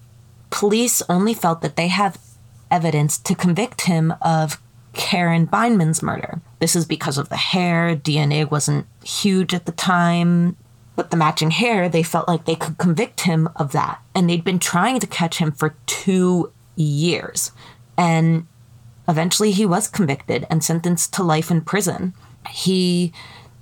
police 0.50 1.00
only 1.09 1.33
felt 1.33 1.61
that 1.61 1.76
they 1.76 1.87
have 1.87 2.18
evidence 2.73 3.19
to 3.19 3.36
convict 3.36 3.82
him 3.82 4.15
of 4.21 4.60
Karen 4.95 5.47
Beineman's 5.47 6.02
murder. 6.02 6.41
This 6.58 6.75
is 6.75 6.86
because 6.86 7.19
of 7.19 7.28
the 7.28 7.36
hair. 7.36 7.95
DNA 7.95 8.50
wasn't 8.50 8.86
huge 9.04 9.54
at 9.54 9.65
the 9.65 9.71
time. 9.71 10.56
But 10.97 11.12
the 11.12 11.17
matching 11.17 11.52
hair, 11.52 11.89
they 11.89 12.02
felt 12.02 12.26
like 12.26 12.47
they 12.47 12.56
could 12.56 12.78
convict 12.78 13.21
him 13.21 13.49
of 13.54 13.71
that. 13.71 14.02
And 14.12 14.28
they'd 14.28 14.43
been 14.43 14.58
trying 14.58 14.99
to 14.99 15.06
catch 15.06 15.39
him 15.39 15.52
for 15.52 15.76
two 15.86 16.52
years. 16.75 17.52
And 17.97 18.49
Eventually, 19.08 19.52
he 19.52 19.66
was 19.66 19.88
convicted 19.88 20.47
and 20.50 20.62
sentenced 20.62 21.12
to 21.14 21.23
life 21.23 21.50
in 21.50 21.60
prison. 21.60 22.14
He 22.50 23.12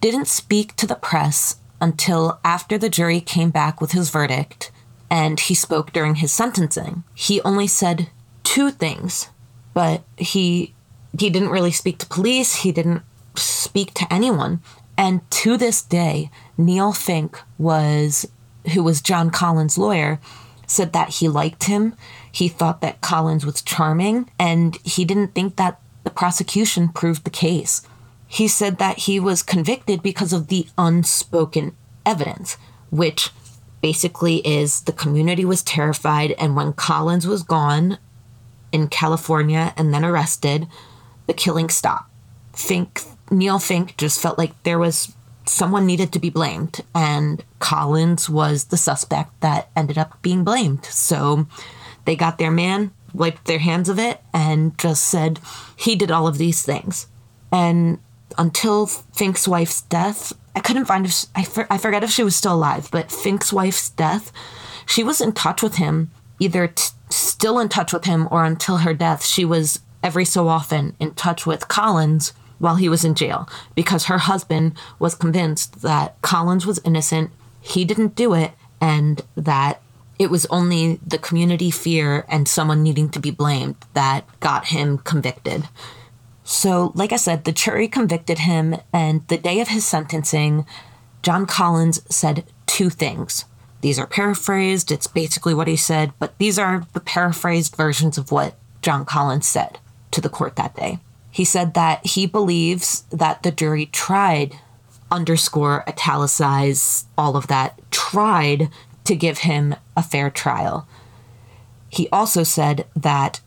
didn't 0.00 0.28
speak 0.28 0.76
to 0.76 0.86
the 0.86 0.94
press 0.94 1.56
until 1.80 2.38
after 2.44 2.78
the 2.78 2.88
jury 2.88 3.20
came 3.20 3.50
back 3.50 3.80
with 3.80 3.92
his 3.92 4.10
verdict, 4.10 4.70
and 5.10 5.38
he 5.38 5.54
spoke 5.54 5.92
during 5.92 6.16
his 6.16 6.32
sentencing. 6.32 7.04
He 7.14 7.40
only 7.42 7.66
said 7.66 8.10
two 8.42 8.70
things, 8.70 9.30
but 9.74 10.04
he 10.16 10.74
he 11.18 11.30
didn't 11.30 11.50
really 11.50 11.70
speak 11.70 11.98
to 11.98 12.06
police, 12.06 12.56
he 12.56 12.72
didn't 12.72 13.02
speak 13.36 13.94
to 13.94 14.12
anyone. 14.12 14.60
And 14.96 15.28
to 15.42 15.56
this 15.56 15.82
day, 15.82 16.30
Neil 16.56 16.92
Fink 16.92 17.40
was 17.58 18.26
who 18.72 18.82
was 18.82 19.02
John 19.02 19.30
Collins' 19.30 19.78
lawyer, 19.78 20.20
said 20.66 20.92
that 20.92 21.10
he 21.10 21.28
liked 21.28 21.64
him. 21.64 21.94
He 22.34 22.48
thought 22.48 22.80
that 22.80 23.00
Collins 23.00 23.46
was 23.46 23.62
charming, 23.62 24.28
and 24.40 24.76
he 24.82 25.04
didn't 25.04 25.36
think 25.36 25.54
that 25.54 25.80
the 26.02 26.10
prosecution 26.10 26.88
proved 26.88 27.22
the 27.22 27.30
case. 27.30 27.82
He 28.26 28.48
said 28.48 28.78
that 28.78 28.98
he 28.98 29.20
was 29.20 29.40
convicted 29.44 30.02
because 30.02 30.32
of 30.32 30.48
the 30.48 30.66
unspoken 30.76 31.76
evidence, 32.04 32.56
which 32.90 33.30
basically 33.80 34.38
is 34.38 34.80
the 34.80 34.92
community 34.92 35.44
was 35.44 35.62
terrified, 35.62 36.32
and 36.32 36.56
when 36.56 36.72
Collins 36.72 37.24
was 37.24 37.44
gone 37.44 37.98
in 38.72 38.88
California 38.88 39.72
and 39.76 39.94
then 39.94 40.04
arrested, 40.04 40.66
the 41.28 41.34
killing 41.34 41.68
stopped. 41.68 42.10
Fink 42.52 43.02
Neil 43.30 43.60
Fink 43.60 43.96
just 43.96 44.20
felt 44.20 44.38
like 44.38 44.60
there 44.64 44.80
was 44.80 45.14
someone 45.46 45.86
needed 45.86 46.12
to 46.12 46.18
be 46.18 46.30
blamed, 46.30 46.80
and 46.96 47.44
Collins 47.60 48.28
was 48.28 48.64
the 48.64 48.76
suspect 48.76 49.40
that 49.40 49.70
ended 49.76 49.98
up 49.98 50.20
being 50.20 50.42
blamed. 50.42 50.84
So 50.86 51.46
they 52.04 52.16
got 52.16 52.38
their 52.38 52.50
man, 52.50 52.92
wiped 53.12 53.46
their 53.46 53.58
hands 53.58 53.88
of 53.88 53.98
it, 53.98 54.20
and 54.32 54.76
just 54.78 55.06
said 55.06 55.40
he 55.76 55.96
did 55.96 56.10
all 56.10 56.26
of 56.26 56.38
these 56.38 56.62
things. 56.62 57.06
And 57.52 57.98
until 58.36 58.86
Fink's 58.86 59.46
wife's 59.46 59.82
death, 59.82 60.32
I 60.56 60.60
couldn't 60.60 60.86
find 60.86 61.06
if 61.06 61.26
I, 61.34 61.44
for, 61.44 61.66
I 61.70 61.78
forget 61.78 62.04
if 62.04 62.10
she 62.10 62.24
was 62.24 62.36
still 62.36 62.54
alive, 62.54 62.88
but 62.90 63.10
Fink's 63.10 63.52
wife's 63.52 63.90
death, 63.90 64.32
she 64.86 65.02
was 65.02 65.20
in 65.20 65.32
touch 65.32 65.62
with 65.62 65.76
him, 65.76 66.10
either 66.38 66.68
t- 66.68 66.84
still 67.10 67.58
in 67.58 67.68
touch 67.68 67.92
with 67.92 68.04
him 68.04 68.28
or 68.30 68.44
until 68.44 68.78
her 68.78 68.94
death, 68.94 69.24
she 69.24 69.44
was 69.44 69.80
every 70.02 70.24
so 70.24 70.48
often 70.48 70.94
in 71.00 71.14
touch 71.14 71.46
with 71.46 71.68
Collins 71.68 72.32
while 72.58 72.76
he 72.76 72.88
was 72.88 73.04
in 73.04 73.14
jail 73.14 73.48
because 73.74 74.04
her 74.04 74.18
husband 74.18 74.74
was 74.98 75.14
convinced 75.14 75.82
that 75.82 76.20
Collins 76.22 76.66
was 76.66 76.80
innocent, 76.84 77.30
he 77.60 77.84
didn't 77.84 78.14
do 78.14 78.34
it, 78.34 78.52
and 78.80 79.22
that 79.36 79.80
it 80.18 80.30
was 80.30 80.46
only 80.46 81.00
the 81.06 81.18
community 81.18 81.70
fear 81.70 82.24
and 82.28 82.48
someone 82.48 82.82
needing 82.82 83.08
to 83.10 83.20
be 83.20 83.30
blamed 83.30 83.76
that 83.94 84.24
got 84.40 84.66
him 84.66 84.98
convicted. 84.98 85.68
So, 86.44 86.92
like 86.94 87.12
I 87.12 87.16
said, 87.16 87.44
the 87.44 87.52
jury 87.52 87.88
convicted 87.88 88.40
him, 88.40 88.76
and 88.92 89.26
the 89.28 89.38
day 89.38 89.60
of 89.60 89.68
his 89.68 89.84
sentencing, 89.84 90.66
John 91.22 91.46
Collins 91.46 92.02
said 92.14 92.44
two 92.66 92.90
things. 92.90 93.46
These 93.80 93.98
are 93.98 94.06
paraphrased, 94.06 94.92
it's 94.92 95.06
basically 95.06 95.54
what 95.54 95.68
he 95.68 95.76
said, 95.76 96.12
but 96.18 96.38
these 96.38 96.58
are 96.58 96.86
the 96.92 97.00
paraphrased 97.00 97.76
versions 97.76 98.18
of 98.18 98.30
what 98.30 98.56
John 98.82 99.04
Collins 99.04 99.46
said 99.46 99.78
to 100.10 100.20
the 100.20 100.28
court 100.28 100.56
that 100.56 100.76
day. 100.76 100.98
He 101.30 101.44
said 101.44 101.74
that 101.74 102.06
he 102.06 102.26
believes 102.26 103.02
that 103.10 103.42
the 103.42 103.50
jury 103.50 103.86
tried, 103.86 104.54
underscore, 105.10 105.82
italicize, 105.88 107.06
all 107.18 107.36
of 107.36 107.46
that, 107.48 107.80
tried 107.90 108.68
to 109.04 109.16
give 109.16 109.38
him 109.38 109.74
a 109.96 110.02
fair 110.02 110.30
trial. 110.30 110.86
He 111.88 112.08
also 112.10 112.42
said 112.42 112.86
that 112.96 113.40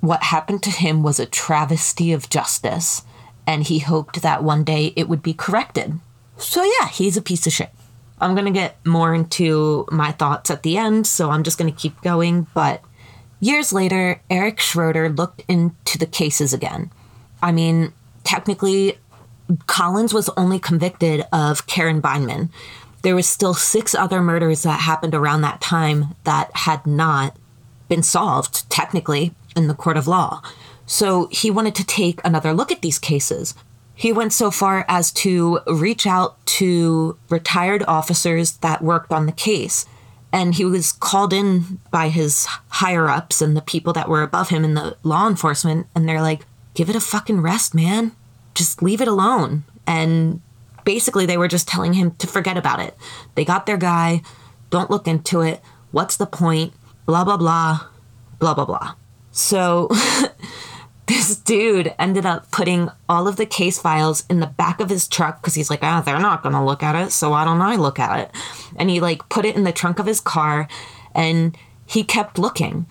what 0.00 0.24
happened 0.24 0.62
to 0.62 0.70
him 0.70 1.02
was 1.02 1.18
a 1.18 1.26
travesty 1.26 2.12
of 2.12 2.30
justice, 2.30 3.02
and 3.46 3.64
he 3.64 3.80
hoped 3.80 4.22
that 4.22 4.44
one 4.44 4.62
day 4.62 4.92
it 4.94 5.08
would 5.08 5.22
be 5.22 5.34
corrected. 5.34 5.98
So, 6.36 6.62
yeah, 6.62 6.88
he's 6.88 7.16
a 7.16 7.22
piece 7.22 7.46
of 7.46 7.52
shit. 7.52 7.70
I'm 8.20 8.34
going 8.34 8.44
to 8.44 8.52
get 8.52 8.84
more 8.86 9.14
into 9.14 9.86
my 9.90 10.12
thoughts 10.12 10.50
at 10.50 10.62
the 10.62 10.76
end, 10.76 11.06
so 11.06 11.30
I'm 11.30 11.42
just 11.42 11.58
going 11.58 11.72
to 11.72 11.80
keep 11.80 12.00
going, 12.02 12.46
but 12.54 12.82
Years 13.40 13.72
later, 13.72 14.20
Eric 14.28 14.58
Schroeder 14.58 15.08
looked 15.08 15.44
into 15.48 15.96
the 15.96 16.06
cases 16.06 16.52
again. 16.52 16.90
I 17.40 17.52
mean, 17.52 17.92
technically, 18.24 18.98
Collins 19.66 20.12
was 20.12 20.28
only 20.30 20.58
convicted 20.58 21.24
of 21.32 21.66
Karen 21.66 22.02
Beineman. 22.02 22.50
There 23.02 23.14
was 23.14 23.28
still 23.28 23.54
six 23.54 23.94
other 23.94 24.20
murders 24.20 24.62
that 24.62 24.80
happened 24.80 25.14
around 25.14 25.42
that 25.42 25.60
time 25.60 26.16
that 26.24 26.50
had 26.54 26.86
not 26.86 27.36
been 27.88 28.02
solved, 28.02 28.68
technically, 28.68 29.34
in 29.56 29.68
the 29.68 29.74
court 29.74 29.96
of 29.96 30.08
law. 30.08 30.42
So 30.86 31.28
he 31.30 31.50
wanted 31.50 31.74
to 31.76 31.86
take 31.86 32.20
another 32.24 32.52
look 32.52 32.72
at 32.72 32.82
these 32.82 32.98
cases. 32.98 33.54
He 33.94 34.12
went 34.12 34.32
so 34.32 34.50
far 34.50 34.84
as 34.88 35.12
to 35.12 35.60
reach 35.66 36.06
out 36.06 36.44
to 36.46 37.16
retired 37.28 37.84
officers 37.86 38.52
that 38.58 38.82
worked 38.82 39.12
on 39.12 39.26
the 39.26 39.32
case 39.32 39.86
and 40.32 40.54
he 40.54 40.64
was 40.64 40.92
called 40.92 41.32
in 41.32 41.80
by 41.90 42.08
his 42.08 42.46
higher 42.68 43.08
ups 43.08 43.40
and 43.40 43.56
the 43.56 43.62
people 43.62 43.92
that 43.94 44.08
were 44.08 44.22
above 44.22 44.50
him 44.50 44.64
in 44.64 44.74
the 44.74 44.96
law 45.02 45.26
enforcement 45.26 45.86
and 45.94 46.08
they're 46.08 46.22
like 46.22 46.46
give 46.74 46.90
it 46.90 46.96
a 46.96 47.00
fucking 47.00 47.40
rest 47.40 47.74
man 47.74 48.12
just 48.54 48.82
leave 48.82 49.00
it 49.00 49.08
alone 49.08 49.64
And 49.86 50.42
basically, 50.88 51.26
they 51.26 51.36
were 51.36 51.48
just 51.48 51.68
telling 51.68 51.92
him 51.92 52.12
to 52.12 52.26
forget 52.26 52.56
about 52.56 52.80
it. 52.80 52.96
They 53.34 53.44
got 53.44 53.66
their 53.66 53.76
guy, 53.76 54.22
don't 54.70 54.90
look 54.90 55.06
into 55.06 55.42
it. 55.42 55.60
What's 55.90 56.16
the 56.16 56.24
point? 56.24 56.72
Blah, 57.04 57.24
blah, 57.24 57.36
blah, 57.36 57.80
blah, 58.38 58.54
blah, 58.54 58.64
blah. 58.64 58.94
So 59.30 59.90
this 61.06 61.36
dude 61.36 61.94
ended 61.98 62.24
up 62.24 62.50
putting 62.50 62.88
all 63.06 63.28
of 63.28 63.36
the 63.36 63.44
case 63.44 63.78
files 63.78 64.24
in 64.30 64.40
the 64.40 64.46
back 64.46 64.80
of 64.80 64.88
his 64.88 65.06
truck 65.06 65.42
because 65.42 65.54
he's 65.54 65.68
like, 65.68 65.82
ah, 65.82 66.00
they're 66.00 66.18
not 66.18 66.42
going 66.42 66.54
to 66.54 66.64
look 66.64 66.82
at 66.82 66.96
it. 66.96 67.12
So 67.12 67.32
why 67.32 67.44
don't 67.44 67.60
I 67.60 67.76
look 67.76 67.98
at 67.98 68.20
it? 68.20 68.30
And 68.74 68.88
he 68.88 68.98
like 68.98 69.28
put 69.28 69.44
it 69.44 69.56
in 69.56 69.64
the 69.64 69.72
trunk 69.72 69.98
of 69.98 70.06
his 70.06 70.20
car 70.22 70.68
and 71.14 71.54
he 71.84 72.02
kept 72.02 72.38
looking. 72.38 72.86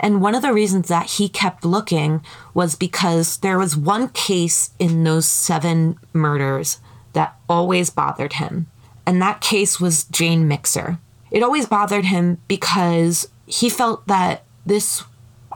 And 0.00 0.22
one 0.22 0.34
of 0.34 0.40
the 0.40 0.54
reasons 0.54 0.88
that 0.88 1.04
he 1.04 1.28
kept 1.28 1.66
looking 1.66 2.24
was 2.54 2.76
because 2.76 3.36
there 3.36 3.58
was 3.58 3.76
one 3.76 4.08
case 4.08 4.70
in 4.78 5.04
those 5.04 5.26
seven 5.26 5.98
murders 6.14 6.80
that 7.12 7.36
always 7.48 7.90
bothered 7.90 8.34
him. 8.34 8.66
And 9.06 9.20
that 9.20 9.40
case 9.40 9.80
was 9.80 10.04
Jane 10.04 10.46
Mixer. 10.48 10.98
It 11.30 11.42
always 11.42 11.66
bothered 11.66 12.06
him 12.06 12.38
because 12.46 13.28
he 13.46 13.68
felt 13.68 14.06
that 14.06 14.44
this 14.64 15.04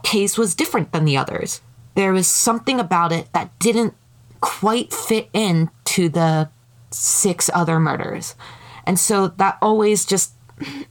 case 0.02 0.36
was 0.36 0.54
different 0.54 0.92
than 0.92 1.04
the 1.04 1.16
others. 1.16 1.60
There 1.94 2.12
was 2.12 2.26
something 2.26 2.80
about 2.80 3.12
it 3.12 3.32
that 3.32 3.56
didn't 3.58 3.94
quite 4.40 4.92
fit 4.92 5.28
in 5.32 5.70
to 5.84 6.08
the 6.08 6.50
six 6.90 7.50
other 7.54 7.78
murders. 7.78 8.34
And 8.86 8.98
so 8.98 9.28
that 9.28 9.58
always 9.60 10.04
just 10.04 10.32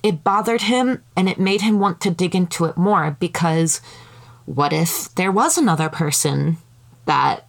it 0.03 0.23
bothered 0.23 0.63
him 0.63 1.03
and 1.15 1.27
it 1.27 1.39
made 1.39 1.61
him 1.61 1.79
want 1.79 1.99
to 2.01 2.11
dig 2.11 2.35
into 2.35 2.65
it 2.65 2.77
more 2.77 3.17
because 3.19 3.81
what 4.45 4.71
if 4.71 5.13
there 5.15 5.31
was 5.31 5.57
another 5.57 5.89
person 5.89 6.57
that 7.05 7.44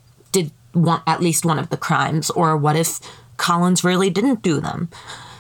want 0.77 1.03
at 1.07 1.21
least 1.21 1.45
one 1.45 1.59
of 1.59 1.71
the 1.71 1.77
crimes 1.77 2.31
or 2.31 2.57
what 2.57 2.77
if 2.77 3.01
Collins 3.37 3.83
really 3.85 4.11
didn't 4.11 4.43
do 4.43 4.61
them? 4.61 4.89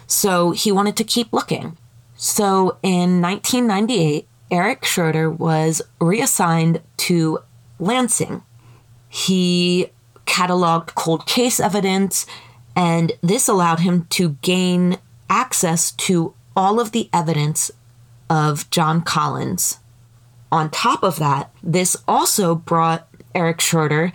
So 0.06 0.50
he 0.52 0.72
wanted 0.72 0.96
to 0.96 1.04
keep 1.04 1.32
looking. 1.32 1.76
So 2.16 2.78
in 2.82 3.20
1998, 3.20 4.26
Eric 4.50 4.84
Schroeder 4.84 5.30
was 5.30 5.82
reassigned 6.00 6.80
to 6.98 7.40
Lansing. 7.78 8.42
He 9.08 9.90
cataloged 10.24 10.94
cold 10.94 11.26
case 11.26 11.60
evidence, 11.60 12.26
and 12.74 13.12
this 13.22 13.48
allowed 13.48 13.80
him 13.80 14.06
to 14.10 14.30
gain 14.42 14.98
access 15.28 15.92
to 15.92 16.34
all 16.54 16.80
of 16.80 16.92
the 16.92 17.10
evidence 17.12 17.70
of 18.30 18.68
John 18.70 19.02
Collins. 19.02 19.78
On 20.50 20.70
top 20.70 21.02
of 21.02 21.16
that, 21.16 21.50
this 21.62 21.96
also 22.06 22.54
brought 22.54 23.08
Eric 23.34 23.60
Schroeder 23.60 24.12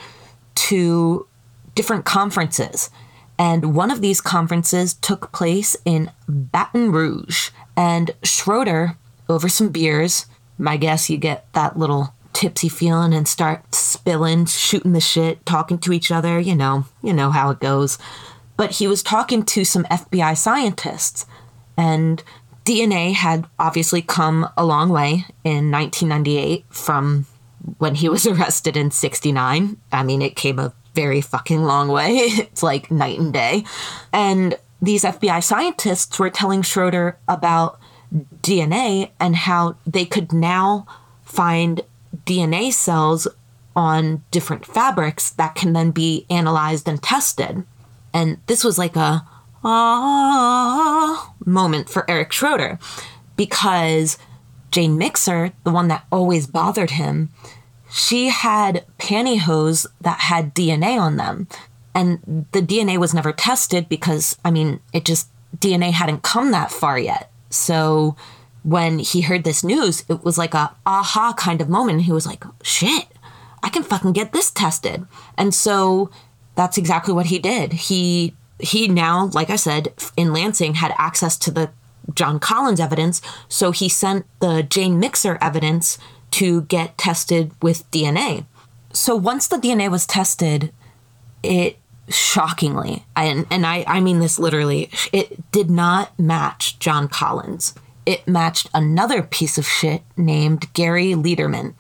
to 0.56 1.28
different 1.76 2.06
conferences. 2.06 2.90
And 3.38 3.74
one 3.74 3.92
of 3.92 4.02
these 4.02 4.22
conferences 4.22 4.94
took 4.94 5.32
place 5.32 5.76
in 5.86 6.12
Baton 6.28 6.92
Rouge. 6.92 7.50
And 7.76 8.12
Schroeder, 8.24 8.98
over 9.28 9.50
some 9.50 9.70
beers, 9.70 10.26
my 10.58 10.78
guess 10.78 11.10
you 11.10 11.18
get 11.18 11.52
that 11.54 11.78
little 11.78 12.14
tipsy 12.34 12.70
feeling 12.70 13.14
and 13.14 13.28
start 13.28 13.74
spilling, 13.74 14.46
shooting 14.46 14.94
the 14.94 15.02
shit, 15.02 15.46
talking 15.46 15.78
to 15.80 15.92
each 15.92 16.12
other, 16.12 16.40
you 16.40 16.56
know, 16.56 16.86
you 17.02 17.14
know 17.14 17.32
how 17.32 17.50
it 17.50 17.60
goes. 17.60 17.98
But 18.58 18.72
he 18.72 18.88
was 18.88 19.02
talking 19.02 19.44
to 19.44 19.66
some 19.66 19.86
FBI 19.86 20.38
scientists 20.38 21.26
and 21.78 22.24
DNA 22.64 23.14
had 23.14 23.48
obviously 23.58 24.02
come 24.02 24.48
a 24.56 24.64
long 24.64 24.90
way 24.90 25.26
in 25.44 25.72
1998 25.72 26.66
from 26.70 27.26
when 27.78 27.96
he 27.96 28.10
was 28.10 28.26
arrested 28.28 28.78
in 28.78 28.92
69. 28.92 29.78
I 29.92 30.04
mean, 30.04 30.22
it 30.22 30.36
came 30.36 30.60
a 30.60 30.74
very 30.94 31.22
fucking 31.22 31.64
long 31.64 31.90
way. 31.90 32.10
it's 32.18 32.64
like 32.64 32.92
night 32.92 33.20
and 33.20 33.34
day. 33.34 33.64
And 34.12 34.56
these 34.82 35.04
FBI 35.04 35.44
scientists 35.44 36.18
were 36.18 36.30
telling 36.30 36.62
Schroeder 36.62 37.18
about 37.28 37.80
DNA 38.42 39.12
and 39.20 39.36
how 39.36 39.76
they 39.86 40.06
could 40.06 40.34
now 40.34 40.86
find 41.24 41.82
DNA 42.26 42.74
cells 42.74 43.28
on 43.76 44.24
different 44.32 44.66
fabrics 44.66 45.30
that 45.32 45.56
can 45.56 45.74
then 45.74 45.92
be 45.92 46.26
analyzed 46.30 46.88
and 46.90 47.02
tested. 47.02 47.64
And 48.14 48.38
this 48.48 48.64
was 48.64 48.78
like 48.78 48.96
a 48.96 49.26
ah 49.64 51.34
moment 51.46 51.88
for 51.88 52.10
Eric 52.10 52.32
Schroeder 52.32 52.80
because 53.38 54.18
Jane 54.72 54.98
Mixer, 54.98 55.52
the 55.64 55.72
one 55.72 55.88
that 55.90 56.06
always 56.12 56.48
bothered 56.48 56.92
him, 56.92 57.30
she 57.92 58.30
had 58.30 58.86
pantyhose 58.98 59.86
that 60.00 60.22
had 60.22 60.56
DNA 60.56 61.00
on 61.00 61.18
them. 61.18 61.48
And 61.94 62.48
the 62.54 62.62
DNA 62.62 62.98
was 62.98 63.14
never 63.14 63.34
tested 63.34 63.90
because, 63.90 64.38
I 64.46 64.52
mean, 64.52 64.80
it 64.94 65.04
just, 65.04 65.30
DNA 65.58 65.92
hadn't 65.92 66.24
come 66.24 66.52
that 66.52 66.72
far 66.72 66.98
yet. 66.98 67.30
So 67.50 68.16
when 68.64 69.00
he 69.00 69.22
heard 69.22 69.44
this 69.44 69.64
news, 69.64 70.06
it 70.08 70.24
was 70.24 70.38
like 70.38 70.54
a 70.54 70.74
aha 70.86 71.34
kind 71.38 71.62
of 71.62 71.70
moment. 71.70 72.04
He 72.04 72.14
was 72.14 72.26
like, 72.26 72.44
shit, 72.64 73.08
I 73.62 73.70
can 73.70 73.84
fucking 73.84 74.14
get 74.14 74.32
this 74.32 74.52
tested. 74.52 75.06
And 75.38 75.54
so 75.54 76.10
that's 76.56 76.78
exactly 76.78 77.14
what 77.14 77.28
he 77.28 77.40
did. 77.40 77.74
He 77.74 78.36
he 78.60 78.88
now, 78.88 79.32
like 79.34 79.50
I 79.50 79.56
said, 79.56 79.92
in 80.16 80.32
Lansing 80.32 80.76
had 80.76 80.94
access 80.98 81.36
to 81.40 81.52
the 81.52 81.72
John 82.14 82.40
Collins 82.40 82.80
evidence, 82.80 83.22
so 83.48 83.72
he 83.72 83.90
sent 83.90 84.26
the 84.40 84.64
Jane 84.64 85.00
Mixer 85.00 85.38
evidence 85.42 85.98
to 86.32 86.64
get 86.64 86.98
tested 86.98 87.52
with 87.62 87.90
DNA. 87.92 88.46
So 88.94 89.16
once 89.16 89.48
the 89.48 89.58
DNA 89.58 89.90
was 89.90 90.06
tested, 90.06 90.74
it 91.44 91.78
shockingly, 92.10 93.06
and, 93.16 93.46
and 93.50 93.66
I, 93.66 93.84
I 93.88 94.00
mean 94.00 94.20
this 94.20 94.40
literally, 94.40 94.90
it 95.14 95.52
did 95.52 95.70
not 95.70 96.18
match 96.20 96.80
John 96.80 97.08
Collins. 97.08 97.74
It 98.06 98.28
matched 98.28 98.70
another 98.74 99.22
piece 99.22 99.58
of 99.58 99.68
shit 99.68 100.02
named 100.18 100.74
Gary 100.74 101.14
Leiterman. 101.14 101.76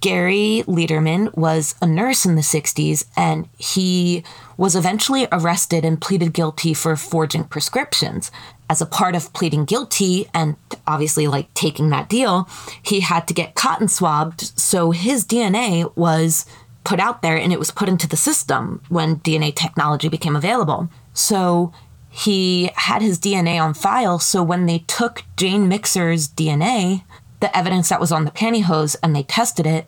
Gary 0.00 0.64
Leiterman 0.66 1.36
was 1.36 1.76
a 1.80 1.86
nurse 1.86 2.24
in 2.24 2.34
the 2.34 2.40
60s 2.40 3.04
and 3.16 3.48
he 3.56 4.24
was 4.56 4.74
eventually 4.74 5.28
arrested 5.30 5.84
and 5.84 6.00
pleaded 6.00 6.32
guilty 6.32 6.74
for 6.74 6.96
forging 6.96 7.44
prescriptions. 7.44 8.32
As 8.68 8.80
a 8.80 8.86
part 8.86 9.14
of 9.14 9.32
pleading 9.32 9.64
guilty 9.64 10.28
and 10.34 10.56
obviously 10.86 11.28
like 11.28 11.52
taking 11.54 11.90
that 11.90 12.08
deal, 12.08 12.48
he 12.82 13.00
had 13.00 13.28
to 13.28 13.34
get 13.34 13.54
cotton 13.54 13.88
swabbed. 13.88 14.58
So 14.58 14.90
his 14.90 15.24
DNA 15.24 15.94
was 15.96 16.46
put 16.82 17.00
out 17.00 17.22
there 17.22 17.36
and 17.36 17.52
it 17.52 17.58
was 17.58 17.70
put 17.70 17.88
into 17.88 18.08
the 18.08 18.16
system 18.16 18.82
when 18.88 19.16
DNA 19.16 19.54
technology 19.54 20.08
became 20.08 20.36
available. 20.36 20.88
So 21.12 21.72
he 22.10 22.70
had 22.76 23.02
his 23.02 23.18
DNA 23.18 23.60
on 23.60 23.74
file. 23.74 24.18
So 24.18 24.42
when 24.42 24.66
they 24.66 24.78
took 24.86 25.24
Jane 25.36 25.68
Mixer's 25.68 26.28
DNA, 26.28 27.02
the 27.40 27.54
evidence 27.56 27.88
that 27.90 28.00
was 28.00 28.10
on 28.10 28.24
the 28.24 28.30
pantyhose 28.30 28.96
and 29.02 29.14
they 29.14 29.22
tested 29.22 29.66
it, 29.66 29.86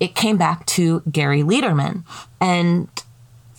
it 0.00 0.14
came 0.16 0.36
back 0.36 0.66
to 0.66 1.02
Gary 1.10 1.42
Leiterman. 1.42 2.04
And 2.40 2.88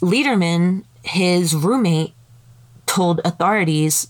Leiterman, 0.02 0.84
his 1.04 1.56
roommate, 1.56 2.14
told 2.86 3.22
authorities 3.24 4.10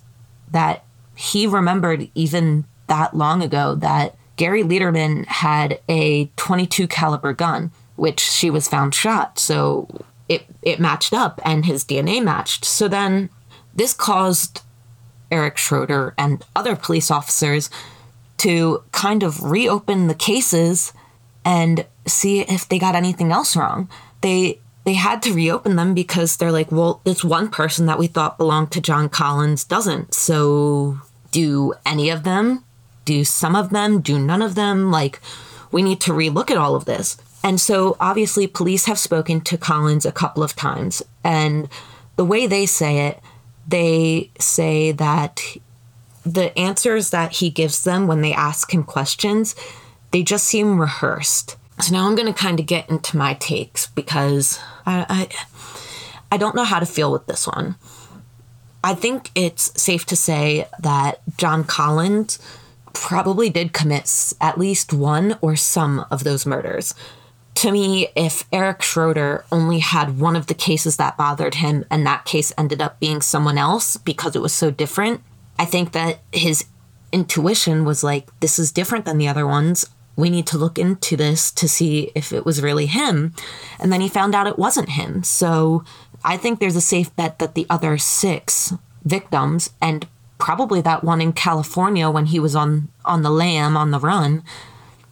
that 0.53 0.85
he 1.15 1.45
remembered 1.45 2.09
even 2.15 2.65
that 2.87 3.15
long 3.15 3.43
ago 3.43 3.75
that 3.75 4.15
Gary 4.35 4.63
Leiterman 4.63 5.25
had 5.25 5.79
a 5.87 6.25
22 6.37 6.87
caliber 6.87 7.33
gun, 7.33 7.71
which 7.95 8.19
she 8.19 8.49
was 8.49 8.67
found 8.67 8.95
shot. 8.95 9.37
So 9.37 9.87
it 10.29 10.45
it 10.61 10.79
matched 10.79 11.13
up 11.13 11.39
and 11.43 11.65
his 11.65 11.83
DNA 11.83 12.23
matched. 12.23 12.65
So 12.65 12.87
then 12.87 13.29
this 13.75 13.93
caused 13.93 14.61
Eric 15.31 15.57
Schroeder 15.57 16.13
and 16.17 16.43
other 16.55 16.75
police 16.75 17.11
officers 17.11 17.69
to 18.37 18.83
kind 18.91 19.23
of 19.23 19.43
reopen 19.43 20.07
the 20.07 20.15
cases 20.15 20.93
and 21.45 21.85
see 22.07 22.41
if 22.41 22.67
they 22.67 22.79
got 22.79 22.95
anything 22.95 23.31
else 23.31 23.55
wrong. 23.55 23.89
They 24.21 24.59
they 24.83 24.93
had 24.93 25.21
to 25.23 25.33
reopen 25.33 25.75
them 25.75 25.93
because 25.93 26.35
they're 26.35 26.51
like, 26.51 26.71
well, 26.71 27.01
this 27.03 27.23
one 27.23 27.49
person 27.49 27.85
that 27.85 27.99
we 27.99 28.07
thought 28.07 28.37
belonged 28.37 28.71
to 28.71 28.81
John 28.81 29.09
Collins 29.09 29.63
doesn't. 29.63 30.13
So 30.13 30.99
do 31.31 31.73
any 31.85 32.09
of 32.09 32.23
them? 32.23 32.63
Do 33.05 33.23
some 33.23 33.55
of 33.55 33.69
them? 33.69 34.01
Do 34.01 34.19
none 34.19 34.41
of 34.41 34.55
them? 34.55 34.91
Like, 34.91 35.21
we 35.71 35.81
need 35.81 36.01
to 36.01 36.11
relook 36.11 36.51
at 36.51 36.57
all 36.57 36.75
of 36.75 36.85
this. 36.85 37.17
And 37.43 37.59
so 37.59 37.97
obviously, 37.99 38.47
police 38.47 38.85
have 38.85 38.99
spoken 38.99 39.41
to 39.41 39.57
Collins 39.57 40.05
a 40.05 40.11
couple 40.11 40.43
of 40.43 40.55
times. 40.55 41.01
And 41.23 41.69
the 42.15 42.25
way 42.25 42.47
they 42.47 42.65
say 42.65 43.07
it, 43.07 43.21
they 43.67 44.31
say 44.39 44.91
that 44.91 45.41
the 46.25 46.57
answers 46.57 47.09
that 47.09 47.33
he 47.33 47.49
gives 47.49 47.83
them 47.83 48.07
when 48.07 48.21
they 48.21 48.33
ask 48.33 48.73
him 48.73 48.83
questions, 48.83 49.55
they 50.11 50.23
just 50.23 50.45
seem 50.45 50.79
rehearsed. 50.79 51.57
So 51.81 51.93
now 51.93 52.07
I'm 52.07 52.15
going 52.15 52.31
to 52.31 52.39
kind 52.39 52.59
of 52.59 52.65
get 52.65 52.89
into 52.89 53.17
my 53.17 53.33
takes 53.33 53.87
because 53.87 54.59
I, 54.85 55.29
I, 56.31 56.37
don't 56.37 56.55
know 56.55 56.63
how 56.63 56.79
to 56.79 56.85
feel 56.85 57.11
with 57.11 57.25
this 57.27 57.47
one. 57.47 57.75
I 58.83 58.93
think 58.95 59.31
it's 59.35 59.71
safe 59.81 60.05
to 60.07 60.15
say 60.15 60.67
that 60.79 61.21
John 61.37 61.63
Collins 61.63 62.39
probably 62.93 63.49
did 63.49 63.73
commit 63.73 64.33
at 64.41 64.57
least 64.57 64.93
one 64.93 65.37
or 65.41 65.55
some 65.55 66.05
of 66.11 66.23
those 66.23 66.45
murders. 66.45 66.93
to 67.55 67.71
me, 67.71 68.07
if 68.15 68.45
Eric 68.51 68.81
Schroeder 68.81 69.45
only 69.51 69.79
had 69.79 70.19
one 70.19 70.35
of 70.35 70.47
the 70.47 70.53
cases 70.53 70.97
that 70.97 71.17
bothered 71.17 71.55
him 71.55 71.85
and 71.89 72.05
that 72.05 72.25
case 72.25 72.51
ended 72.57 72.81
up 72.81 72.99
being 72.99 73.21
someone 73.21 73.57
else 73.57 73.95
because 73.97 74.35
it 74.35 74.41
was 74.41 74.53
so 74.53 74.71
different, 74.71 75.21
I 75.59 75.65
think 75.65 75.91
that 75.91 76.19
his 76.31 76.65
intuition 77.11 77.85
was 77.85 78.03
like, 78.03 78.27
this 78.39 78.57
is 78.57 78.71
different 78.71 79.05
than 79.05 79.17
the 79.17 79.27
other 79.27 79.45
ones. 79.45 79.85
We 80.15 80.29
need 80.29 80.47
to 80.47 80.57
look 80.57 80.77
into 80.77 81.17
this 81.17 81.51
to 81.51 81.67
see 81.67 82.11
if 82.15 82.31
it 82.31 82.45
was 82.45 82.61
really 82.61 82.85
him. 82.85 83.33
And 83.79 83.91
then 83.91 84.01
he 84.01 84.07
found 84.07 84.35
out 84.35 84.47
it 84.47 84.59
wasn't 84.59 84.89
him. 84.89 85.23
So 85.23 85.83
I 86.23 86.37
think 86.37 86.59
there's 86.59 86.75
a 86.75 86.81
safe 86.81 87.15
bet 87.15 87.39
that 87.39 87.55
the 87.55 87.65
other 87.69 87.97
six 87.97 88.73
victims, 89.03 89.71
and 89.81 90.07
probably 90.37 90.81
that 90.81 91.03
one 91.03 91.21
in 91.21 91.33
California 91.33 92.09
when 92.09 92.27
he 92.27 92.39
was 92.39 92.55
on, 92.55 92.89
on 93.05 93.21
the 93.23 93.29
lam, 93.29 93.75
on 93.75 93.91
the 93.91 93.99
run, 93.99 94.43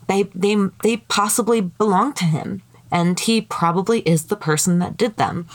they, 0.08 0.24
they, 0.36 0.56
they 0.84 0.98
possibly 0.98 1.62
belong 1.62 2.14
to 2.14 2.26
him. 2.26 2.62
And 2.92 3.20
he 3.20 3.42
probably 3.42 4.02
is 4.02 4.26
the 4.26 4.36
person 4.36 4.80
that 4.80 4.98
did 4.98 5.18
them. 5.18 5.48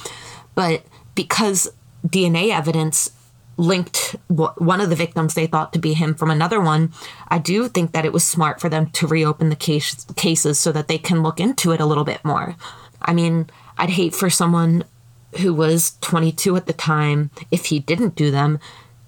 But 0.54 0.84
because 1.14 1.70
DNA 2.06 2.50
evidence 2.50 3.10
linked 3.56 4.16
one 4.28 4.80
of 4.80 4.90
the 4.90 4.96
victims 4.96 5.34
they 5.34 5.46
thought 5.46 5.72
to 5.72 5.78
be 5.78 5.94
him 5.94 6.14
from 6.14 6.30
another 6.30 6.60
one, 6.60 6.92
I 7.28 7.38
do 7.38 7.68
think 7.68 7.92
that 7.92 8.04
it 8.04 8.12
was 8.12 8.24
smart 8.24 8.60
for 8.60 8.68
them 8.68 8.90
to 8.90 9.06
reopen 9.06 9.48
the 9.48 9.56
case, 9.56 10.04
cases 10.16 10.58
so 10.58 10.72
that 10.72 10.88
they 10.88 10.98
can 10.98 11.22
look 11.22 11.40
into 11.40 11.72
it 11.72 11.80
a 11.80 11.86
little 11.86 12.04
bit 12.04 12.24
more. 12.24 12.56
I 13.00 13.14
mean, 13.14 13.48
I'd 13.78 13.90
hate 13.90 14.14
for 14.14 14.28
someone 14.30 14.84
who 15.40 15.54
was 15.54 15.96
22 16.00 16.56
at 16.56 16.66
the 16.66 16.72
time, 16.72 17.30
if 17.50 17.66
he 17.66 17.78
didn't 17.78 18.14
do 18.14 18.30
them, 18.30 18.58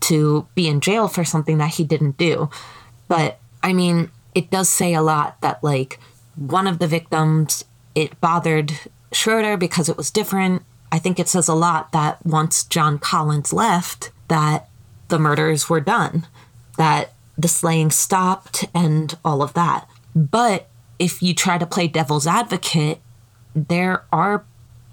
to 0.00 0.46
be 0.54 0.68
in 0.68 0.80
jail 0.80 1.08
for 1.08 1.24
something 1.24 1.58
that 1.58 1.74
he 1.74 1.84
didn't 1.84 2.16
do. 2.16 2.48
But 3.08 3.38
I 3.62 3.72
mean, 3.72 4.11
it 4.34 4.50
does 4.50 4.68
say 4.68 4.94
a 4.94 5.02
lot 5.02 5.40
that, 5.40 5.62
like, 5.64 5.98
one 6.37 6.66
of 6.66 6.78
the 6.78 6.87
victims, 6.87 7.64
it 7.94 8.20
bothered 8.20 8.72
Schroeder 9.12 9.56
because 9.56 9.88
it 9.88 9.96
was 9.96 10.11
different. 10.11 10.62
I 10.92 10.98
think 10.98 11.18
it 11.18 11.28
says 11.28 11.48
a 11.48 11.54
lot 11.54 11.92
that 11.92 12.24
once 12.24 12.64
John 12.64 12.98
Collins 12.98 13.52
left, 13.52 14.11
that 14.29 14.69
the 15.09 15.19
murders 15.19 15.69
were 15.69 15.81
done, 15.81 16.27
that 16.77 17.12
the 17.37 17.49
slaying 17.49 17.91
stopped, 17.91 18.64
and 18.75 19.17
all 19.25 19.43
of 19.43 19.55
that. 19.55 19.88
But 20.14 20.69
if 20.99 21.23
you 21.23 21.35
try 21.35 21.59
to 21.59 21.67
play 21.67 21.88
devil's 21.88 22.27
advocate, 22.27 23.01
there 23.55 24.05
are 24.12 24.45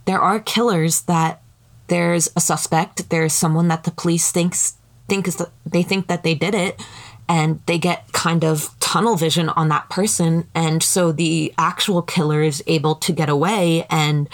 there 0.06 0.19
are 0.19 0.39
killers 0.39 1.02
that 1.04 1.41
there's 1.88 2.30
a 2.36 2.39
suspect, 2.39 3.10
there's 3.10 3.34
someone 3.34 3.67
that 3.67 3.84
the 3.84 3.91
police 3.91 4.32
thinks 4.32 4.76
thinks 5.08 5.36
that 5.36 5.52
they 5.65 5.84
think 5.84 6.08
that 6.08 6.24
they 6.24 6.34
did 6.34 6.56
it, 6.56 6.82
and 7.28 7.60
they 7.65 7.78
get 7.78 8.12
kind 8.12 8.43
of 8.43 8.69
tunnel 8.80 9.15
vision 9.15 9.50
on 9.50 9.69
that 9.69 9.89
person, 9.89 10.48
and 10.56 10.82
so 10.82 11.12
the 11.12 11.54
actual 11.58 12.02
killer 12.02 12.41
is 12.41 12.63
able 12.67 12.95
to 12.95 13.12
get 13.12 13.30
away, 13.30 13.86
and 13.89 14.30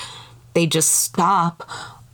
they 0.53 0.65
just 0.65 0.91
stop, 0.91 1.69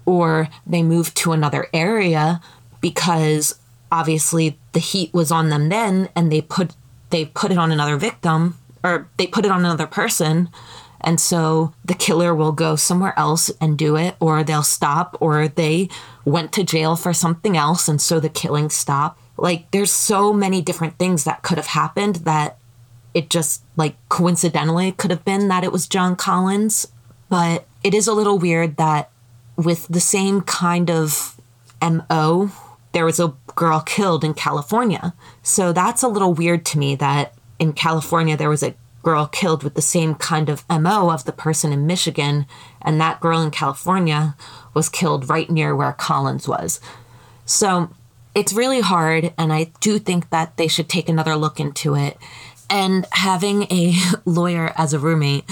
or 0.06 0.50
they 0.66 0.84
move 0.84 1.14
to 1.16 1.32
another 1.34 1.68
area 1.74 2.42
because 2.82 3.60
obviously 3.92 4.58
the 4.74 4.80
heat 4.80 5.14
was 5.14 5.32
on 5.32 5.50
them 5.50 5.70
then 5.70 6.10
and 6.16 6.32
they 6.32 6.42
put 6.42 6.76
they 7.10 7.26
put 7.26 7.52
it 7.52 7.58
on 7.58 7.72
another 7.72 7.98
victim 7.98 8.58
or 8.84 9.10
they 9.18 9.28
put 9.28 9.46
it 9.46 9.52
on 9.52 9.60
another 9.62 9.88
person. 9.88 10.50
And 11.00 11.22
so 11.22 11.74
the 11.86 11.94
killer 11.94 12.34
will 12.34 12.52
go 12.52 12.76
somewhere 12.76 13.14
else 13.18 13.50
and 13.62 13.78
do 13.78 13.96
it 13.96 14.16
or 14.20 14.44
they'll 14.44 14.64
stop 14.64 15.16
or 15.22 15.48
they 15.48 15.90
went 16.26 16.52
to 16.54 16.64
jail 16.64 16.96
for 16.96 17.14
something 17.14 17.56
else 17.56 17.88
and 17.88 18.02
so 18.02 18.20
the 18.20 18.30
killing 18.30 18.70
stopped. 18.70 19.22
Like 19.38 19.70
there's 19.72 19.92
so 19.92 20.34
many 20.34 20.62
different 20.62 20.98
things 20.98 21.24
that 21.24 21.44
could 21.44 21.58
have 21.58 21.68
happened 21.68 22.18
that 22.18 22.58
it 23.14 23.30
just 23.30 23.64
like 23.76 23.96
coincidentally 24.10 24.92
could 24.92 25.12
have 25.12 25.24
been 25.24 25.48
that 25.48 25.64
it 25.64 25.72
was 25.72 25.88
John 25.88 26.16
Collins. 26.16 26.88
But 27.30 27.68
it 27.84 27.94
is 27.94 28.08
a 28.08 28.14
little 28.14 28.40
weird 28.40 28.78
that 28.78 29.12
with 29.56 29.88
the 29.88 30.00
same 30.00 30.42
kind 30.42 30.90
of 30.90 31.40
MO 31.82 32.52
there 32.92 33.06
was 33.06 33.20
a 33.20 33.34
girl 33.56 33.82
killed 33.82 34.24
in 34.24 34.34
California. 34.34 35.14
So 35.44 35.74
that's 35.74 36.04
a 36.04 36.08
little 36.08 36.34
weird 36.34 36.66
to 36.68 36.80
me 36.80 36.96
that 36.96 37.34
in 37.60 37.74
California 37.74 38.38
there 38.38 38.50
was 38.50 38.64
a 38.64 38.76
girl 39.04 39.26
killed 39.26 39.64
with 39.64 39.76
the 39.76 39.82
same 39.82 40.16
kind 40.16 40.50
of 40.50 40.66
MO 40.70 41.12
of 41.12 41.24
the 41.26 41.32
person 41.32 41.72
in 41.72 41.88
Michigan, 41.88 42.46
and 42.82 43.00
that 43.00 43.20
girl 43.20 43.42
in 43.42 43.52
California 43.52 44.36
was 44.74 44.90
killed 44.90 45.30
right 45.30 45.50
near 45.50 45.76
where 45.76 45.94
Collins 45.94 46.48
was. 46.48 46.82
So 47.46 47.90
it's 48.36 48.52
really 48.52 48.82
hard, 48.82 49.34
and 49.38 49.54
I 49.54 49.72
do 49.80 49.98
think 49.98 50.30
that 50.30 50.58
they 50.58 50.68
should 50.68 50.90
take 50.90 51.08
another 51.08 51.36
look 51.36 51.60
into 51.60 51.96
it. 51.96 52.18
And 52.70 53.06
having 53.12 53.64
a 53.72 53.96
lawyer 54.26 54.74
as 54.78 54.94
a 54.94 55.00
roommate, 55.00 55.46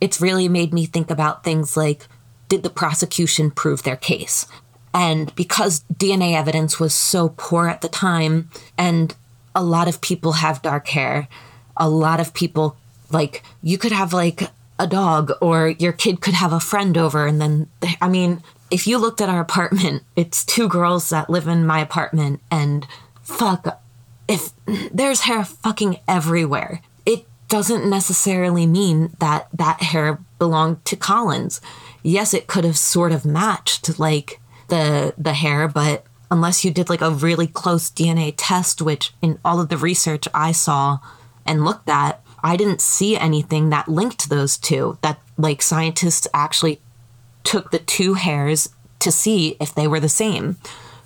it's 0.00 0.20
really 0.20 0.48
made 0.48 0.72
me 0.72 0.86
think 0.86 1.10
about 1.10 1.44
things 1.44 1.76
like 1.76 2.08
did 2.48 2.62
the 2.62 2.70
prosecution 2.70 3.50
prove 3.50 3.82
their 3.82 3.96
case? 3.96 4.46
And 4.96 5.32
because 5.34 5.84
DNA 5.92 6.34
evidence 6.34 6.80
was 6.80 6.94
so 6.94 7.34
poor 7.36 7.68
at 7.68 7.82
the 7.82 7.88
time, 7.88 8.48
and 8.78 9.14
a 9.54 9.62
lot 9.62 9.88
of 9.88 10.00
people 10.00 10.32
have 10.32 10.62
dark 10.62 10.88
hair, 10.88 11.28
a 11.76 11.86
lot 11.86 12.18
of 12.18 12.32
people, 12.32 12.78
like, 13.10 13.42
you 13.62 13.76
could 13.76 13.92
have 13.92 14.14
like 14.14 14.50
a 14.78 14.86
dog 14.86 15.32
or 15.42 15.68
your 15.68 15.92
kid 15.92 16.22
could 16.22 16.32
have 16.32 16.54
a 16.54 16.60
friend 16.60 16.96
over. 16.96 17.26
And 17.26 17.42
then, 17.42 17.68
I 18.00 18.08
mean, 18.08 18.42
if 18.70 18.86
you 18.86 18.96
looked 18.96 19.20
at 19.20 19.28
our 19.28 19.40
apartment, 19.40 20.02
it's 20.16 20.46
two 20.46 20.66
girls 20.66 21.10
that 21.10 21.28
live 21.28 21.46
in 21.46 21.66
my 21.66 21.80
apartment, 21.80 22.40
and 22.50 22.86
fuck, 23.22 23.82
if 24.26 24.50
there's 24.90 25.20
hair 25.20 25.44
fucking 25.44 25.98
everywhere, 26.08 26.80
it 27.04 27.26
doesn't 27.50 27.88
necessarily 27.88 28.66
mean 28.66 29.14
that 29.18 29.48
that 29.52 29.82
hair 29.82 30.20
belonged 30.38 30.82
to 30.86 30.96
Collins. 30.96 31.60
Yes, 32.02 32.32
it 32.32 32.46
could 32.46 32.64
have 32.64 32.78
sort 32.78 33.12
of 33.12 33.26
matched, 33.26 33.98
like, 33.98 34.40
the 34.68 35.14
the 35.16 35.34
hair, 35.34 35.68
but 35.68 36.04
unless 36.30 36.64
you 36.64 36.70
did 36.70 36.88
like 36.88 37.00
a 37.00 37.10
really 37.10 37.46
close 37.46 37.90
DNA 37.90 38.34
test, 38.36 38.82
which 38.82 39.12
in 39.22 39.38
all 39.44 39.60
of 39.60 39.68
the 39.68 39.76
research 39.76 40.26
I 40.34 40.52
saw 40.52 40.98
and 41.44 41.64
looked 41.64 41.88
at, 41.88 42.20
I 42.42 42.56
didn't 42.56 42.80
see 42.80 43.16
anything 43.16 43.70
that 43.70 43.88
linked 43.88 44.28
those 44.28 44.56
two. 44.56 44.98
That 45.02 45.20
like 45.36 45.62
scientists 45.62 46.26
actually 46.34 46.80
took 47.44 47.70
the 47.70 47.78
two 47.78 48.14
hairs 48.14 48.68
to 48.98 49.12
see 49.12 49.56
if 49.60 49.74
they 49.74 49.86
were 49.86 50.00
the 50.00 50.08
same. 50.08 50.56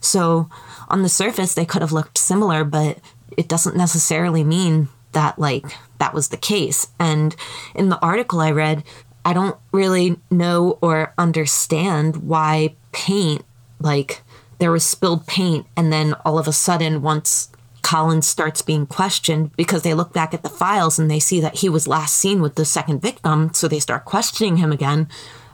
So 0.00 0.48
on 0.88 1.02
the 1.02 1.08
surface, 1.08 1.54
they 1.54 1.66
could 1.66 1.82
have 1.82 1.92
looked 1.92 2.18
similar, 2.18 2.64
but 2.64 2.98
it 3.36 3.48
doesn't 3.48 3.76
necessarily 3.76 4.42
mean 4.42 4.88
that 5.12 5.38
like 5.38 5.64
that 5.98 6.14
was 6.14 6.28
the 6.28 6.36
case. 6.36 6.88
And 6.98 7.36
in 7.74 7.88
the 7.88 7.98
article 8.00 8.40
I 8.40 8.50
read, 8.50 8.84
I 9.24 9.32
don't 9.32 9.56
really 9.72 10.18
know 10.30 10.78
or 10.80 11.12
understand 11.18 12.16
why 12.16 12.76
paint 12.92 13.44
like 13.80 14.22
there 14.58 14.70
was 14.70 14.84
spilled 14.84 15.26
paint 15.26 15.66
and 15.76 15.92
then 15.92 16.14
all 16.24 16.38
of 16.38 16.46
a 16.46 16.52
sudden 16.52 17.02
once 17.02 17.50
Collins 17.82 18.26
starts 18.26 18.62
being 18.62 18.86
questioned 18.86 19.56
because 19.56 19.82
they 19.82 19.94
look 19.94 20.12
back 20.12 20.32
at 20.32 20.42
the 20.42 20.48
files 20.48 20.98
and 20.98 21.10
they 21.10 21.18
see 21.18 21.40
that 21.40 21.56
he 21.56 21.68
was 21.68 21.88
last 21.88 22.14
seen 22.14 22.40
with 22.40 22.54
the 22.54 22.64
second 22.64 23.02
victim, 23.02 23.52
so 23.52 23.66
they 23.66 23.80
start 23.80 24.04
questioning 24.04 24.58
him 24.58 24.70
again. 24.70 25.08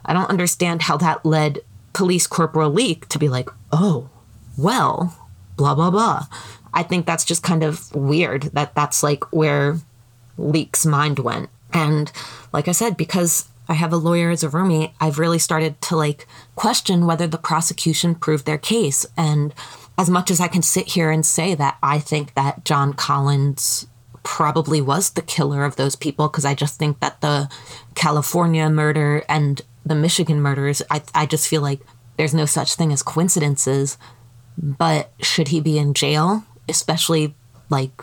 I 0.05 0.13
don't 0.13 0.29
understand 0.29 0.83
how 0.83 0.97
that 0.97 1.25
led 1.25 1.61
Police 1.93 2.27
Corporal 2.27 2.69
Leik 2.69 3.07
to 3.09 3.17
be 3.17 3.27
like, 3.27 3.49
oh, 3.71 4.09
well, 4.57 5.15
blah, 5.55 5.73
blah, 5.73 5.89
blah. 5.89 6.27
I 6.73 6.83
think 6.83 7.05
that's 7.05 7.25
just 7.25 7.41
kind 7.41 7.63
of 7.63 7.93
weird 7.95 8.43
that 8.53 8.75
that's 8.75 9.01
like 9.01 9.33
where 9.33 9.77
Leik's 10.37 10.85
mind 10.85 11.19
went. 11.19 11.49
And 11.73 12.11
like 12.53 12.67
I 12.67 12.71
said, 12.71 12.97
because 12.97 13.47
I 13.69 13.73
have 13.73 13.91
a 13.93 13.97
lawyer 13.97 14.29
as 14.29 14.43
a 14.43 14.49
roommate, 14.49 14.91
I've 14.99 15.19
really 15.19 15.39
started 15.39 15.81
to 15.83 15.95
like 15.95 16.27
question 16.55 17.05
whether 17.05 17.27
the 17.27 17.37
prosecution 17.37 18.15
proved 18.15 18.45
their 18.45 18.57
case. 18.57 19.05
And 19.15 19.53
as 19.97 20.09
much 20.09 20.31
as 20.31 20.39
I 20.39 20.47
can 20.47 20.61
sit 20.61 20.87
here 20.87 21.11
and 21.11 21.25
say 21.25 21.55
that 21.55 21.77
I 21.81 21.99
think 21.99 22.33
that 22.35 22.63
John 22.65 22.93
Collins 22.93 23.87
probably 24.23 24.81
was 24.81 25.11
the 25.11 25.21
killer 25.21 25.63
of 25.63 25.75
those 25.75 25.95
people, 25.95 26.27
because 26.27 26.45
I 26.45 26.53
just 26.53 26.77
think 26.77 26.99
that 26.99 27.21
the 27.21 27.49
California 27.95 28.69
murder 28.69 29.23
and 29.29 29.61
the 29.85 29.95
Michigan 29.95 30.41
murders, 30.41 30.81
I, 30.91 31.01
I 31.15 31.25
just 31.25 31.47
feel 31.47 31.61
like 31.61 31.79
there's 32.17 32.33
no 32.33 32.45
such 32.45 32.75
thing 32.75 32.91
as 32.91 33.03
coincidences. 33.03 33.97
But 34.57 35.11
should 35.21 35.49
he 35.49 35.61
be 35.61 35.77
in 35.77 35.93
jail, 35.93 36.43
especially 36.67 37.35
like 37.69 38.01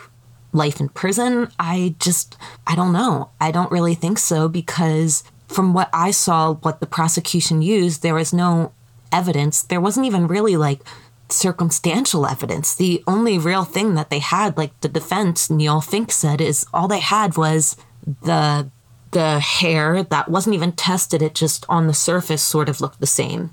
life 0.51 0.79
in 0.79 0.89
prison? 0.89 1.49
I 1.59 1.95
just, 1.99 2.37
I 2.65 2.75
don't 2.75 2.93
know. 2.93 3.29
I 3.39 3.51
don't 3.51 3.71
really 3.71 3.93
think 3.93 4.17
so 4.17 4.47
because 4.47 5.23
from 5.47 5.73
what 5.73 5.89
I 5.93 6.11
saw, 6.11 6.55
what 6.55 6.79
the 6.79 6.87
prosecution 6.87 7.61
used, 7.61 8.01
there 8.01 8.15
was 8.15 8.33
no 8.33 8.71
evidence. 9.11 9.61
There 9.61 9.81
wasn't 9.81 10.05
even 10.05 10.27
really 10.27 10.57
like 10.57 10.81
circumstantial 11.29 12.25
evidence. 12.25 12.75
The 12.75 13.03
only 13.07 13.37
real 13.37 13.63
thing 13.63 13.95
that 13.95 14.09
they 14.09 14.19
had, 14.19 14.57
like 14.57 14.79
the 14.81 14.89
defense, 14.89 15.49
Neil 15.49 15.81
Fink 15.81 16.11
said, 16.11 16.41
is 16.41 16.65
all 16.73 16.87
they 16.87 16.99
had 16.99 17.37
was 17.37 17.75
the 18.21 18.69
the 19.11 19.39
hair 19.39 20.03
that 20.03 20.27
wasn't 20.27 20.55
even 20.55 20.73
tested. 20.73 21.21
It 21.21 21.35
just 21.35 21.65
on 21.69 21.87
the 21.87 21.93
surface 21.93 22.43
sort 22.43 22.67
of 22.67 22.81
looked 22.81 22.99
the 22.99 23.07
same. 23.07 23.51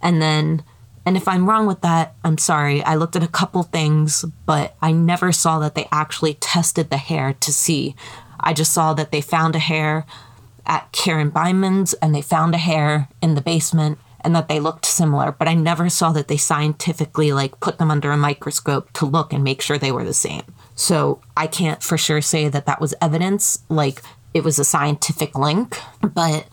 And 0.00 0.22
then 0.22 0.62
and 1.06 1.16
if 1.16 1.28
I'm 1.28 1.48
wrong 1.48 1.66
with 1.66 1.82
that, 1.82 2.14
I'm 2.24 2.38
sorry. 2.38 2.82
I 2.82 2.94
looked 2.94 3.16
at 3.16 3.22
a 3.22 3.28
couple 3.28 3.62
things, 3.64 4.24
but 4.46 4.74
I 4.80 4.92
never 4.92 5.32
saw 5.32 5.58
that 5.58 5.74
they 5.74 5.86
actually 5.92 6.34
tested 6.34 6.88
the 6.88 6.96
hair 6.96 7.34
to 7.40 7.52
see. 7.52 7.94
I 8.40 8.54
just 8.54 8.72
saw 8.72 8.94
that 8.94 9.10
they 9.10 9.20
found 9.20 9.54
a 9.54 9.58
hair 9.58 10.06
at 10.66 10.90
Karen 10.92 11.30
Beineman's 11.30 11.94
and 11.94 12.14
they 12.14 12.22
found 12.22 12.54
a 12.54 12.58
hair 12.58 13.08
in 13.22 13.34
the 13.34 13.40
basement 13.40 13.98
and 14.20 14.34
that 14.34 14.48
they 14.48 14.58
looked 14.58 14.86
similar, 14.86 15.32
but 15.32 15.48
I 15.48 15.54
never 15.54 15.90
saw 15.90 16.10
that 16.12 16.28
they 16.28 16.38
scientifically 16.38 17.32
like 17.32 17.60
put 17.60 17.78
them 17.78 17.90
under 17.90 18.10
a 18.10 18.16
microscope 18.16 18.90
to 18.94 19.04
look 19.04 19.32
and 19.32 19.44
make 19.44 19.60
sure 19.60 19.76
they 19.76 19.92
were 19.92 20.04
the 20.04 20.14
same. 20.14 20.42
So 20.74 21.20
I 21.36 21.46
can't 21.46 21.82
for 21.82 21.98
sure 21.98 22.22
say 22.22 22.48
that 22.48 22.64
that 22.66 22.80
was 22.80 22.94
evidence, 23.02 23.62
like 23.68 24.02
it 24.32 24.42
was 24.42 24.58
a 24.58 24.64
scientific 24.64 25.38
link, 25.38 25.78
but 26.00 26.48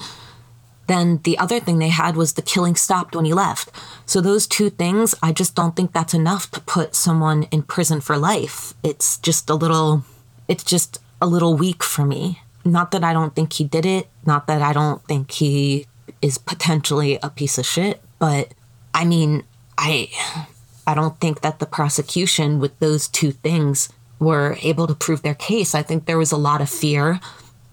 then 0.88 1.22
the 1.24 1.38
other 1.38 1.62
thing 1.62 1.80
they 1.80 1.90
had 1.90 2.18
was 2.18 2.34
the 2.34 2.42
killing 2.42 2.76
stopped 2.76 3.16
when 3.16 3.24
he 3.24 3.34
left. 3.34 3.70
So 4.06 4.20
those 4.20 4.46
two 4.46 4.70
things, 4.70 5.16
I 5.24 5.32
just 5.32 5.56
don't 5.56 5.74
think 5.74 5.94
that's 5.94 6.14
enough 6.14 6.52
to 6.52 6.60
put 6.60 6.96
someone 6.96 7.44
in 7.44 7.64
prison 7.64 8.02
for 8.02 8.18
life. 8.18 8.74
It's 8.84 9.18
just 9.18 9.50
a 9.50 9.56
little 9.56 10.04
it's 10.50 10.66
just 10.66 11.00
a 11.22 11.28
little 11.28 11.56
weak 11.56 11.82
for 11.82 12.06
me. 12.06 12.42
Not 12.64 12.92
that 12.92 13.04
I 13.04 13.14
don't 13.14 13.36
think 13.36 13.54
he 13.54 13.64
did 13.64 13.86
it, 13.86 14.08
not 14.26 14.48
that 14.48 14.62
I 14.62 14.74
don't 14.74 15.04
think 15.08 15.32
he 15.32 15.88
is 16.22 16.38
potentially 16.38 17.18
a 17.24 17.30
piece 17.30 17.58
of 17.58 17.66
shit, 17.66 18.02
but 18.20 18.54
I 18.94 19.06
mean, 19.06 19.44
I 19.78 20.10
I 20.86 20.94
don't 20.94 21.20
think 21.20 21.42
that 21.42 21.60
the 21.60 21.66
prosecution 21.66 22.60
with 22.60 22.78
those 22.80 23.08
two 23.08 23.32
things 23.32 23.90
were 24.20 24.58
able 24.62 24.88
to 24.88 24.94
prove 24.94 25.22
their 25.22 25.36
case. 25.36 25.74
I 25.74 25.82
think 25.82 26.06
there 26.06 26.18
was 26.18 26.32
a 26.32 26.38
lot 26.38 26.62
of 26.62 26.70
fear. 26.70 27.20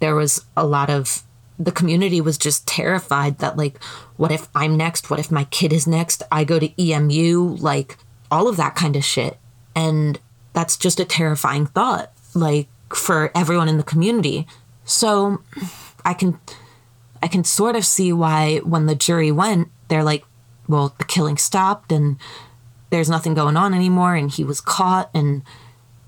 There 0.00 0.14
was 0.14 0.44
a 0.56 0.66
lot 0.66 0.88
of 0.88 1.22
the 1.58 1.72
community 1.72 2.20
was 2.20 2.38
just 2.38 2.66
terrified 2.66 3.38
that 3.38 3.56
like 3.56 3.82
what 4.16 4.30
if 4.30 4.48
I'm 4.54 4.76
next? 4.76 5.10
What 5.10 5.20
if 5.20 5.30
my 5.30 5.44
kid 5.44 5.72
is 5.72 5.86
next? 5.86 6.22
I 6.30 6.44
go 6.44 6.58
to 6.58 6.82
EMU, 6.82 7.56
like 7.60 7.98
all 8.30 8.48
of 8.48 8.56
that 8.56 8.76
kind 8.76 8.96
of 8.96 9.04
shit. 9.04 9.38
And 9.74 10.18
that's 10.52 10.76
just 10.76 11.00
a 11.00 11.04
terrifying 11.04 11.66
thought 11.66 12.12
like 12.34 12.68
for 12.94 13.30
everyone 13.34 13.68
in 13.68 13.76
the 13.76 13.82
community. 13.82 14.46
So 14.88 15.42
I 16.04 16.14
can 16.14 16.40
I 17.22 17.28
can 17.28 17.44
sort 17.44 17.76
of 17.76 17.84
see 17.84 18.12
why 18.12 18.58
when 18.58 18.86
the 18.86 18.94
jury 18.94 19.30
went, 19.30 19.68
they're 19.88 20.02
like, 20.02 20.24
well, 20.66 20.94
the 20.98 21.04
killing 21.04 21.36
stopped 21.36 21.92
and 21.92 22.16
there's 22.90 23.10
nothing 23.10 23.34
going 23.34 23.56
on 23.56 23.74
anymore 23.74 24.14
and 24.14 24.30
he 24.30 24.44
was 24.44 24.62
caught 24.62 25.10
and 25.14 25.42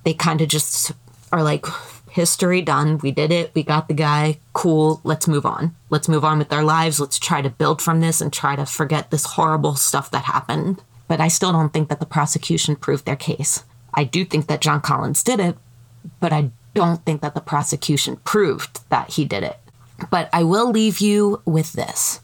they 0.04 0.14
kind 0.14 0.40
of 0.40 0.48
just 0.48 0.92
are 1.30 1.42
like 1.42 1.66
history 2.10 2.62
done. 2.62 2.96
We 2.98 3.10
did 3.10 3.30
it. 3.30 3.52
We 3.54 3.62
got 3.62 3.86
the 3.86 3.94
guy. 3.94 4.40
Cool. 4.54 5.02
Let's 5.04 5.28
move 5.28 5.44
on. 5.44 5.76
Let's 5.90 6.08
move 6.08 6.24
on 6.24 6.38
with 6.38 6.52
our 6.52 6.64
lives. 6.64 6.98
Let's 6.98 7.18
try 7.18 7.42
to 7.42 7.50
build 7.50 7.82
from 7.82 8.00
this 8.00 8.22
and 8.22 8.32
try 8.32 8.56
to 8.56 8.64
forget 8.64 9.10
this 9.10 9.24
horrible 9.24 9.76
stuff 9.76 10.10
that 10.12 10.24
happened. 10.24 10.82
But 11.06 11.20
I 11.20 11.28
still 11.28 11.52
don't 11.52 11.72
think 11.72 11.90
that 11.90 12.00
the 12.00 12.06
prosecution 12.06 12.76
proved 12.76 13.04
their 13.04 13.16
case. 13.16 13.64
I 13.92 14.04
do 14.04 14.24
think 14.24 14.46
that 14.46 14.62
John 14.62 14.80
Collins 14.80 15.22
did 15.22 15.38
it, 15.38 15.58
but 16.18 16.32
I 16.32 16.50
don't 16.74 17.04
think 17.04 17.20
that 17.22 17.34
the 17.34 17.40
prosecution 17.40 18.16
proved 18.24 18.88
that 18.90 19.12
he 19.12 19.24
did 19.24 19.42
it. 19.42 19.58
But 20.10 20.28
I 20.32 20.44
will 20.44 20.70
leave 20.70 21.00
you 21.00 21.42
with 21.44 21.72
this. 21.72 22.20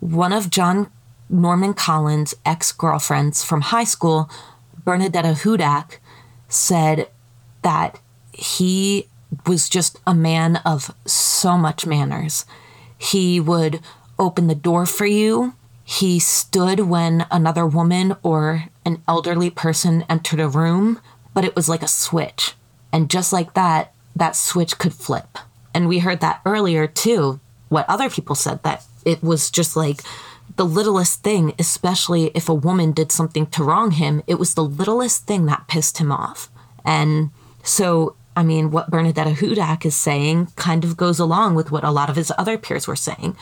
One 0.00 0.32
of 0.32 0.50
John 0.50 0.90
Norman 1.28 1.74
Collins' 1.74 2.34
ex 2.44 2.72
girlfriends 2.72 3.44
from 3.44 3.62
high 3.62 3.84
school, 3.84 4.30
Bernadetta 4.84 5.34
Hudak, 5.42 5.98
said 6.48 7.08
that 7.62 7.98
he 8.32 9.08
was 9.46 9.68
just 9.68 9.98
a 10.06 10.14
man 10.14 10.56
of 10.64 10.94
so 11.04 11.58
much 11.58 11.86
manners. 11.86 12.44
He 12.96 13.40
would 13.40 13.80
open 14.18 14.46
the 14.46 14.54
door 14.54 14.86
for 14.86 15.06
you. 15.06 15.54
He 15.82 16.18
stood 16.18 16.80
when 16.80 17.26
another 17.30 17.66
woman 17.66 18.16
or 18.22 18.64
an 18.84 19.02
elderly 19.08 19.50
person 19.50 20.04
entered 20.08 20.40
a 20.40 20.48
room, 20.48 21.00
but 21.34 21.44
it 21.44 21.56
was 21.56 21.68
like 21.68 21.82
a 21.82 21.88
switch. 21.88 22.54
And 22.92 23.10
just 23.10 23.32
like 23.32 23.54
that, 23.54 23.92
that 24.14 24.36
switch 24.36 24.78
could 24.78 24.94
flip. 24.94 25.38
And 25.74 25.88
we 25.88 25.98
heard 25.98 26.20
that 26.20 26.40
earlier 26.46 26.86
too, 26.86 27.40
what 27.68 27.88
other 27.88 28.08
people 28.08 28.34
said 28.34 28.62
that 28.62 28.84
it 29.04 29.22
was 29.22 29.50
just 29.50 29.76
like 29.76 30.02
the 30.56 30.64
littlest 30.64 31.22
thing, 31.22 31.52
especially 31.58 32.30
if 32.34 32.48
a 32.48 32.54
woman 32.54 32.92
did 32.92 33.12
something 33.12 33.46
to 33.48 33.64
wrong 33.64 33.92
him, 33.92 34.22
it 34.26 34.38
was 34.38 34.54
the 34.54 34.64
littlest 34.64 35.26
thing 35.26 35.46
that 35.46 35.68
pissed 35.68 35.98
him 35.98 36.10
off. 36.10 36.50
And 36.84 37.30
so, 37.62 38.16
I 38.36 38.42
mean, 38.42 38.70
what 38.70 38.90
Bernadetta 38.90 39.34
Hudak 39.34 39.84
is 39.84 39.94
saying 39.94 40.48
kind 40.56 40.84
of 40.84 40.96
goes 40.96 41.18
along 41.18 41.54
with 41.56 41.70
what 41.70 41.84
a 41.84 41.90
lot 41.90 42.08
of 42.08 42.16
his 42.16 42.32
other 42.38 42.56
peers 42.56 42.86
were 42.86 42.96
saying. 42.96 43.36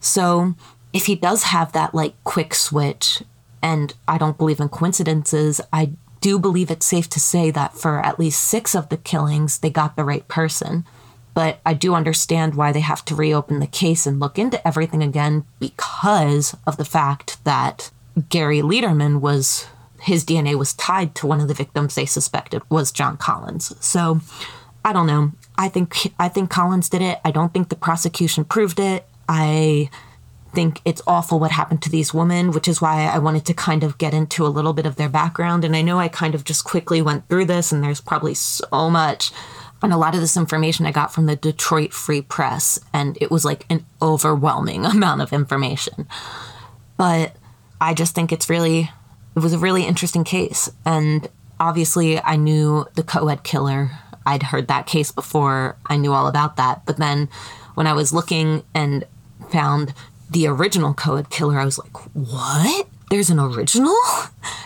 So, 0.00 0.54
if 0.92 1.06
he 1.06 1.14
does 1.14 1.44
have 1.44 1.72
that 1.72 1.94
like 1.94 2.22
quick 2.24 2.54
switch, 2.54 3.22
and 3.62 3.94
I 4.08 4.18
don't 4.18 4.36
believe 4.36 4.60
in 4.60 4.68
coincidences, 4.68 5.60
I 5.72 5.92
do 6.22 6.38
believe 6.38 6.70
it's 6.70 6.86
safe 6.86 7.10
to 7.10 7.20
say 7.20 7.50
that 7.50 7.74
for 7.74 7.98
at 8.00 8.18
least 8.18 8.40
six 8.40 8.74
of 8.74 8.88
the 8.88 8.96
killings, 8.96 9.58
they 9.58 9.68
got 9.68 9.96
the 9.96 10.04
right 10.04 10.26
person. 10.28 10.86
But 11.34 11.60
I 11.66 11.74
do 11.74 11.94
understand 11.94 12.54
why 12.54 12.72
they 12.72 12.80
have 12.80 13.04
to 13.06 13.14
reopen 13.14 13.58
the 13.58 13.66
case 13.66 14.06
and 14.06 14.20
look 14.20 14.38
into 14.38 14.66
everything 14.66 15.02
again 15.02 15.44
because 15.58 16.56
of 16.66 16.76
the 16.76 16.84
fact 16.84 17.42
that 17.44 17.90
Gary 18.28 18.60
Leiterman 18.60 19.20
was, 19.20 19.66
his 20.00 20.24
DNA 20.24 20.54
was 20.54 20.74
tied 20.74 21.14
to 21.16 21.26
one 21.26 21.40
of 21.40 21.48
the 21.48 21.54
victims 21.54 21.94
they 21.94 22.06
suspected 22.06 22.62
was 22.70 22.92
John 22.92 23.16
Collins. 23.16 23.74
So 23.84 24.20
I 24.84 24.92
don't 24.92 25.06
know. 25.06 25.32
I 25.56 25.68
think 25.68 26.12
I 26.18 26.28
think 26.28 26.50
Collins 26.50 26.88
did 26.88 27.02
it. 27.02 27.20
I 27.24 27.30
don't 27.30 27.52
think 27.52 27.68
the 27.68 27.76
prosecution 27.76 28.44
proved 28.44 28.80
it. 28.80 29.06
I 29.28 29.90
think 30.52 30.80
it's 30.84 31.02
awful 31.06 31.40
what 31.40 31.50
happened 31.50 31.82
to 31.82 31.90
these 31.90 32.14
women, 32.14 32.50
which 32.50 32.68
is 32.68 32.80
why 32.80 33.04
I 33.04 33.18
wanted 33.18 33.44
to 33.46 33.54
kind 33.54 33.82
of 33.82 33.98
get 33.98 34.14
into 34.14 34.46
a 34.46 34.48
little 34.48 34.72
bit 34.72 34.86
of 34.86 34.96
their 34.96 35.08
background. 35.08 35.64
And 35.64 35.74
I 35.74 35.82
know 35.82 35.98
I 35.98 36.08
kind 36.08 36.34
of 36.34 36.44
just 36.44 36.64
quickly 36.64 37.02
went 37.02 37.28
through 37.28 37.46
this, 37.46 37.72
and 37.72 37.82
there's 37.82 38.00
probably 38.00 38.34
so 38.34 38.90
much. 38.90 39.32
And 39.82 39.92
a 39.92 39.96
lot 39.96 40.14
of 40.14 40.20
this 40.20 40.36
information 40.36 40.86
I 40.86 40.92
got 40.92 41.12
from 41.12 41.26
the 41.26 41.36
Detroit 41.36 41.92
Free 41.92 42.22
Press, 42.22 42.78
and 42.92 43.18
it 43.20 43.30
was 43.30 43.44
like 43.44 43.66
an 43.68 43.84
overwhelming 44.00 44.84
amount 44.86 45.22
of 45.22 45.32
information. 45.32 46.06
But 46.96 47.34
I 47.80 47.94
just 47.94 48.14
think 48.14 48.30
it's 48.30 48.48
really, 48.48 48.90
it 49.34 49.40
was 49.40 49.52
a 49.52 49.58
really 49.58 49.84
interesting 49.84 50.24
case. 50.24 50.70
And 50.84 51.28
obviously, 51.58 52.20
I 52.22 52.36
knew 52.36 52.86
the 52.94 53.02
co 53.02 53.26
ed 53.28 53.42
killer. 53.42 53.90
I'd 54.24 54.44
heard 54.44 54.68
that 54.68 54.86
case 54.86 55.10
before, 55.10 55.76
I 55.86 55.96
knew 55.96 56.12
all 56.12 56.28
about 56.28 56.56
that. 56.56 56.86
But 56.86 56.98
then 56.98 57.28
when 57.74 57.88
I 57.88 57.92
was 57.92 58.12
looking 58.12 58.62
and 58.72 59.04
found 59.50 59.94
the 60.32 60.46
original 60.46 60.94
co-ed 60.94 61.30
killer, 61.30 61.58
I 61.58 61.64
was 61.64 61.78
like, 61.78 61.96
what? 62.14 62.88
There's 63.10 63.30
an 63.30 63.38
original? 63.38 63.96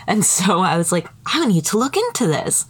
And 0.09 0.23
so 0.23 0.61
I 0.61 0.77
was 0.77 0.93
like, 0.93 1.09
I 1.25 1.45
need 1.45 1.65
to 1.65 1.77
look 1.77 1.97
into 1.97 2.27
this. 2.27 2.65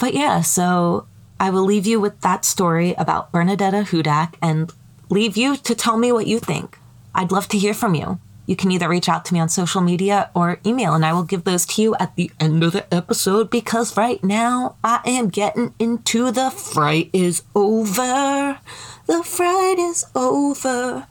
But 0.00 0.12
yeah, 0.12 0.40
so 0.40 1.06
I 1.38 1.50
will 1.50 1.62
leave 1.62 1.86
you 1.86 2.00
with 2.00 2.20
that 2.22 2.44
story 2.44 2.94
about 2.98 3.30
Bernadetta 3.30 3.84
Hudak 3.86 4.34
and 4.42 4.72
leave 5.08 5.36
you 5.36 5.56
to 5.56 5.74
tell 5.76 5.96
me 5.96 6.10
what 6.10 6.26
you 6.26 6.40
think. 6.40 6.76
I'd 7.14 7.30
love 7.30 7.46
to 7.50 7.58
hear 7.58 7.74
from 7.74 7.94
you. 7.94 8.18
You 8.46 8.56
can 8.56 8.72
either 8.72 8.88
reach 8.88 9.08
out 9.08 9.24
to 9.26 9.34
me 9.34 9.40
on 9.40 9.48
social 9.48 9.80
media 9.80 10.30
or 10.34 10.58
email, 10.66 10.94
and 10.94 11.04
I 11.06 11.12
will 11.12 11.22
give 11.22 11.44
those 11.44 11.64
to 11.66 11.82
you 11.82 11.94
at 12.00 12.16
the 12.16 12.30
end 12.40 12.64
of 12.64 12.72
the 12.72 12.92
episode 12.92 13.50
because 13.50 13.96
right 13.96 14.22
now 14.22 14.76
I 14.82 15.00
am 15.06 15.28
getting 15.28 15.74
into 15.78 16.30
the 16.30 16.50
fright 16.50 17.08
is 17.12 17.42
over. 17.54 18.58
The 19.06 19.22
fright 19.22 19.78
is 19.78 20.04
over. 20.14 21.06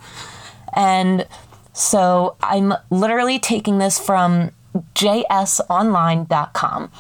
And 0.75 1.27
so 1.73 2.35
I'm 2.41 2.73
literally 2.89 3.39
taking 3.39 3.77
this 3.77 3.99
from 3.99 4.51
jsonline.com. 4.95 6.91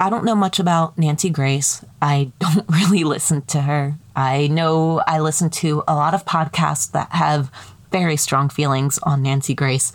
I 0.00 0.10
don't 0.10 0.24
know 0.24 0.34
much 0.34 0.58
about 0.58 0.98
Nancy 0.98 1.30
Grace. 1.30 1.84
I 2.00 2.32
don't 2.40 2.64
really 2.68 3.04
listen 3.04 3.42
to 3.42 3.62
her. 3.62 3.94
I 4.16 4.48
know 4.48 5.02
I 5.06 5.20
listen 5.20 5.48
to 5.50 5.84
a 5.86 5.94
lot 5.94 6.14
of 6.14 6.24
podcasts 6.24 6.90
that 6.92 7.12
have 7.12 7.50
very 7.90 8.16
strong 8.16 8.48
feelings 8.48 8.98
on 9.04 9.22
Nancy 9.22 9.54
Grace. 9.54 9.92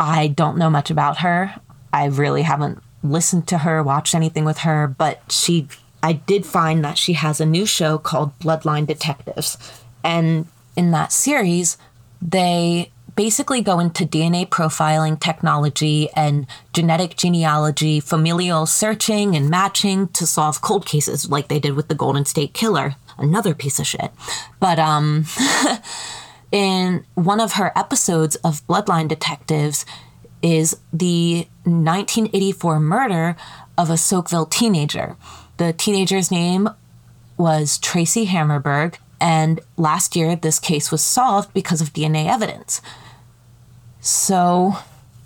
I 0.00 0.28
don't 0.28 0.58
know 0.58 0.70
much 0.70 0.90
about 0.90 1.18
her. 1.18 1.54
I 1.92 2.06
really 2.06 2.42
haven't 2.42 2.82
listened 3.02 3.46
to 3.48 3.58
her, 3.58 3.82
watched 3.82 4.14
anything 4.14 4.44
with 4.44 4.58
her, 4.58 4.88
but 4.88 5.20
she 5.30 5.68
I 6.02 6.12
did 6.12 6.46
find 6.46 6.84
that 6.84 6.96
she 6.98 7.14
has 7.14 7.40
a 7.40 7.46
new 7.46 7.66
show 7.66 7.98
called 7.98 8.38
Bloodline 8.38 8.86
Detectives. 8.86 9.58
And 10.04 10.46
in 10.76 10.92
that 10.92 11.12
series, 11.12 11.76
they 12.20 12.90
basically 13.18 13.60
go 13.60 13.80
into 13.80 14.04
DNA 14.04 14.48
profiling 14.48 15.18
technology 15.18 16.08
and 16.14 16.46
genetic 16.72 17.16
genealogy, 17.16 17.98
familial 17.98 18.64
searching 18.64 19.34
and 19.34 19.50
matching 19.50 20.06
to 20.08 20.24
solve 20.24 20.60
cold 20.60 20.86
cases 20.86 21.28
like 21.28 21.48
they 21.48 21.58
did 21.58 21.74
with 21.74 21.88
the 21.88 21.96
Golden 21.96 22.24
State 22.24 22.54
Killer. 22.54 22.94
Another 23.18 23.54
piece 23.54 23.80
of 23.80 23.86
shit. 23.88 24.12
But 24.60 24.78
um 24.78 25.24
in 26.52 27.04
one 27.14 27.40
of 27.40 27.54
her 27.54 27.76
episodes 27.76 28.36
of 28.36 28.64
Bloodline 28.68 29.08
Detectives 29.08 29.84
is 30.40 30.76
the 30.92 31.48
1984 31.64 32.78
murder 32.78 33.36
of 33.76 33.90
a 33.90 33.94
Saukville 33.94 34.48
teenager. 34.48 35.16
The 35.56 35.72
teenager's 35.72 36.30
name 36.30 36.70
was 37.36 37.78
Tracy 37.78 38.26
Hammerberg, 38.26 38.96
and 39.20 39.60
last 39.76 40.16
year, 40.16 40.36
this 40.36 40.58
case 40.58 40.90
was 40.90 41.02
solved 41.02 41.52
because 41.52 41.80
of 41.80 41.92
DNA 41.92 42.26
evidence. 42.26 42.80
So 44.00 44.76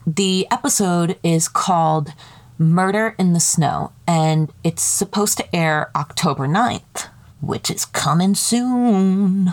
the 0.06 0.46
episode 0.50 1.18
is 1.22 1.48
called 1.48 2.12
Murder 2.58 3.14
in 3.18 3.32
the 3.32 3.40
Snow, 3.40 3.92
and 4.06 4.50
it's 4.64 4.82
supposed 4.82 5.36
to 5.38 5.56
air 5.56 5.90
October 5.94 6.46
9th, 6.46 7.08
which 7.40 7.70
is 7.70 7.84
coming 7.84 8.34
soon. 8.34 9.52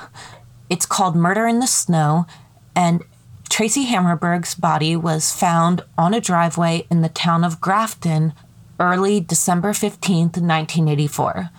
It's 0.70 0.86
called 0.86 1.16
Murder 1.16 1.48
in 1.48 1.60
the 1.60 1.68
Snow, 1.68 2.26
and 2.76 3.04
Tracy 3.50 3.86
Hammerberg's 3.86 4.56
body 4.56 4.96
was 4.96 5.34
found 5.34 5.82
on 5.98 6.14
a 6.14 6.22
driveway 6.22 6.86
in 6.90 7.02
the 7.02 7.10
town 7.10 7.44
of 7.44 7.60
Grafton 7.60 8.34
early 8.80 9.20
December 9.20 9.72
15th, 9.72 10.38
1984. 10.38 11.50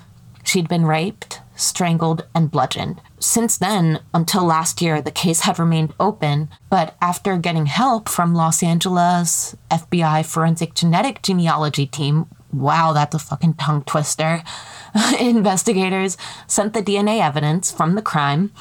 She'd 0.44 0.68
been 0.68 0.86
raped, 0.86 1.39
strangled, 1.60 2.26
and 2.34 2.50
bludgeoned. 2.50 3.00
Since 3.18 3.58
then, 3.58 4.00
until 4.14 4.44
last 4.44 4.80
year, 4.80 5.00
the 5.02 5.10
case 5.10 5.40
had 5.40 5.58
remained 5.58 5.94
open, 6.00 6.48
but 6.68 6.96
after 7.00 7.36
getting 7.36 7.66
help 7.66 8.08
from 8.08 8.34
Los 8.34 8.62
Angeles 8.62 9.56
FBI 9.70 10.24
forensic 10.24 10.74
genetic 10.74 11.22
genealogy 11.22 11.86
team, 11.86 12.26
wow, 12.52 12.92
that's 12.92 13.14
a 13.14 13.18
fucking 13.18 13.54
tongue 13.54 13.84
twister, 13.84 14.42
investigators 15.20 16.16
sent 16.46 16.72
the 16.72 16.82
DNA 16.82 17.20
evidence 17.20 17.70
from 17.70 17.94
the 17.94 18.02
crime 18.02 18.52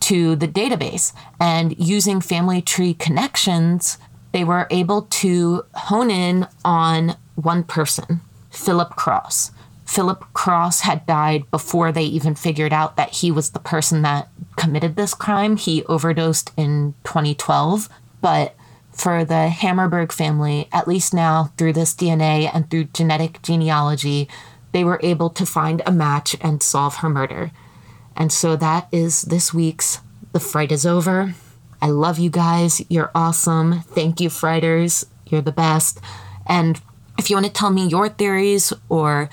to 0.00 0.36
the 0.36 0.48
database. 0.48 1.12
And 1.40 1.78
using 1.78 2.20
family 2.20 2.60
tree 2.60 2.94
connections, 2.94 3.98
they 4.32 4.44
were 4.44 4.66
able 4.70 5.02
to 5.02 5.64
hone 5.74 6.10
in 6.10 6.46
on 6.64 7.16
one 7.34 7.64
person, 7.64 8.20
Philip 8.50 8.90
Cross. 8.90 9.52
Philip 9.92 10.24
Cross 10.32 10.80
had 10.80 11.04
died 11.04 11.50
before 11.50 11.92
they 11.92 12.04
even 12.04 12.34
figured 12.34 12.72
out 12.72 12.96
that 12.96 13.16
he 13.16 13.30
was 13.30 13.50
the 13.50 13.58
person 13.58 14.00
that 14.00 14.30
committed 14.56 14.96
this 14.96 15.12
crime. 15.12 15.58
He 15.58 15.84
overdosed 15.84 16.50
in 16.56 16.94
2012. 17.04 17.90
But 18.22 18.54
for 18.90 19.22
the 19.22 19.52
Hammerberg 19.54 20.10
family, 20.10 20.66
at 20.72 20.88
least 20.88 21.12
now 21.12 21.52
through 21.58 21.74
this 21.74 21.92
DNA 21.92 22.50
and 22.54 22.70
through 22.70 22.84
genetic 22.84 23.42
genealogy, 23.42 24.30
they 24.72 24.82
were 24.82 24.98
able 25.02 25.28
to 25.28 25.44
find 25.44 25.82
a 25.84 25.92
match 25.92 26.36
and 26.40 26.62
solve 26.62 26.96
her 26.96 27.10
murder. 27.10 27.50
And 28.16 28.32
so 28.32 28.56
that 28.56 28.88
is 28.92 29.20
this 29.20 29.52
week's 29.52 30.00
The 30.32 30.40
Fright 30.40 30.72
is 30.72 30.86
Over. 30.86 31.34
I 31.82 31.88
love 31.88 32.18
you 32.18 32.30
guys. 32.30 32.80
You're 32.88 33.10
awesome. 33.14 33.82
Thank 33.82 34.22
you, 34.22 34.30
Frighters. 34.30 35.04
You're 35.26 35.42
the 35.42 35.52
best. 35.52 36.00
And 36.46 36.80
if 37.18 37.28
you 37.28 37.36
want 37.36 37.44
to 37.44 37.52
tell 37.52 37.68
me 37.68 37.88
your 37.88 38.08
theories 38.08 38.72
or 38.88 39.28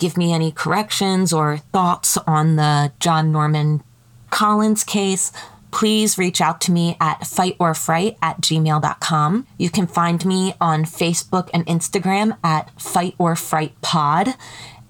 give 0.00 0.16
me 0.16 0.32
any 0.32 0.50
corrections 0.50 1.32
or 1.32 1.58
thoughts 1.58 2.16
on 2.26 2.56
the 2.56 2.92
John 2.98 3.30
Norman 3.30 3.82
Collins 4.30 4.82
case, 4.82 5.32
please 5.70 6.18
reach 6.18 6.40
out 6.40 6.60
to 6.62 6.72
me 6.72 6.96
at 7.00 7.20
fightorfright 7.20 8.16
at 8.22 8.40
gmail.com. 8.40 9.46
You 9.58 9.70
can 9.70 9.86
find 9.86 10.24
me 10.24 10.54
on 10.60 10.84
Facebook 10.84 11.50
and 11.52 11.66
Instagram 11.66 12.36
at 12.42 12.70
Fight 12.80 13.14
or 13.18 13.36
Fright 13.36 13.80
Pod. 13.80 14.34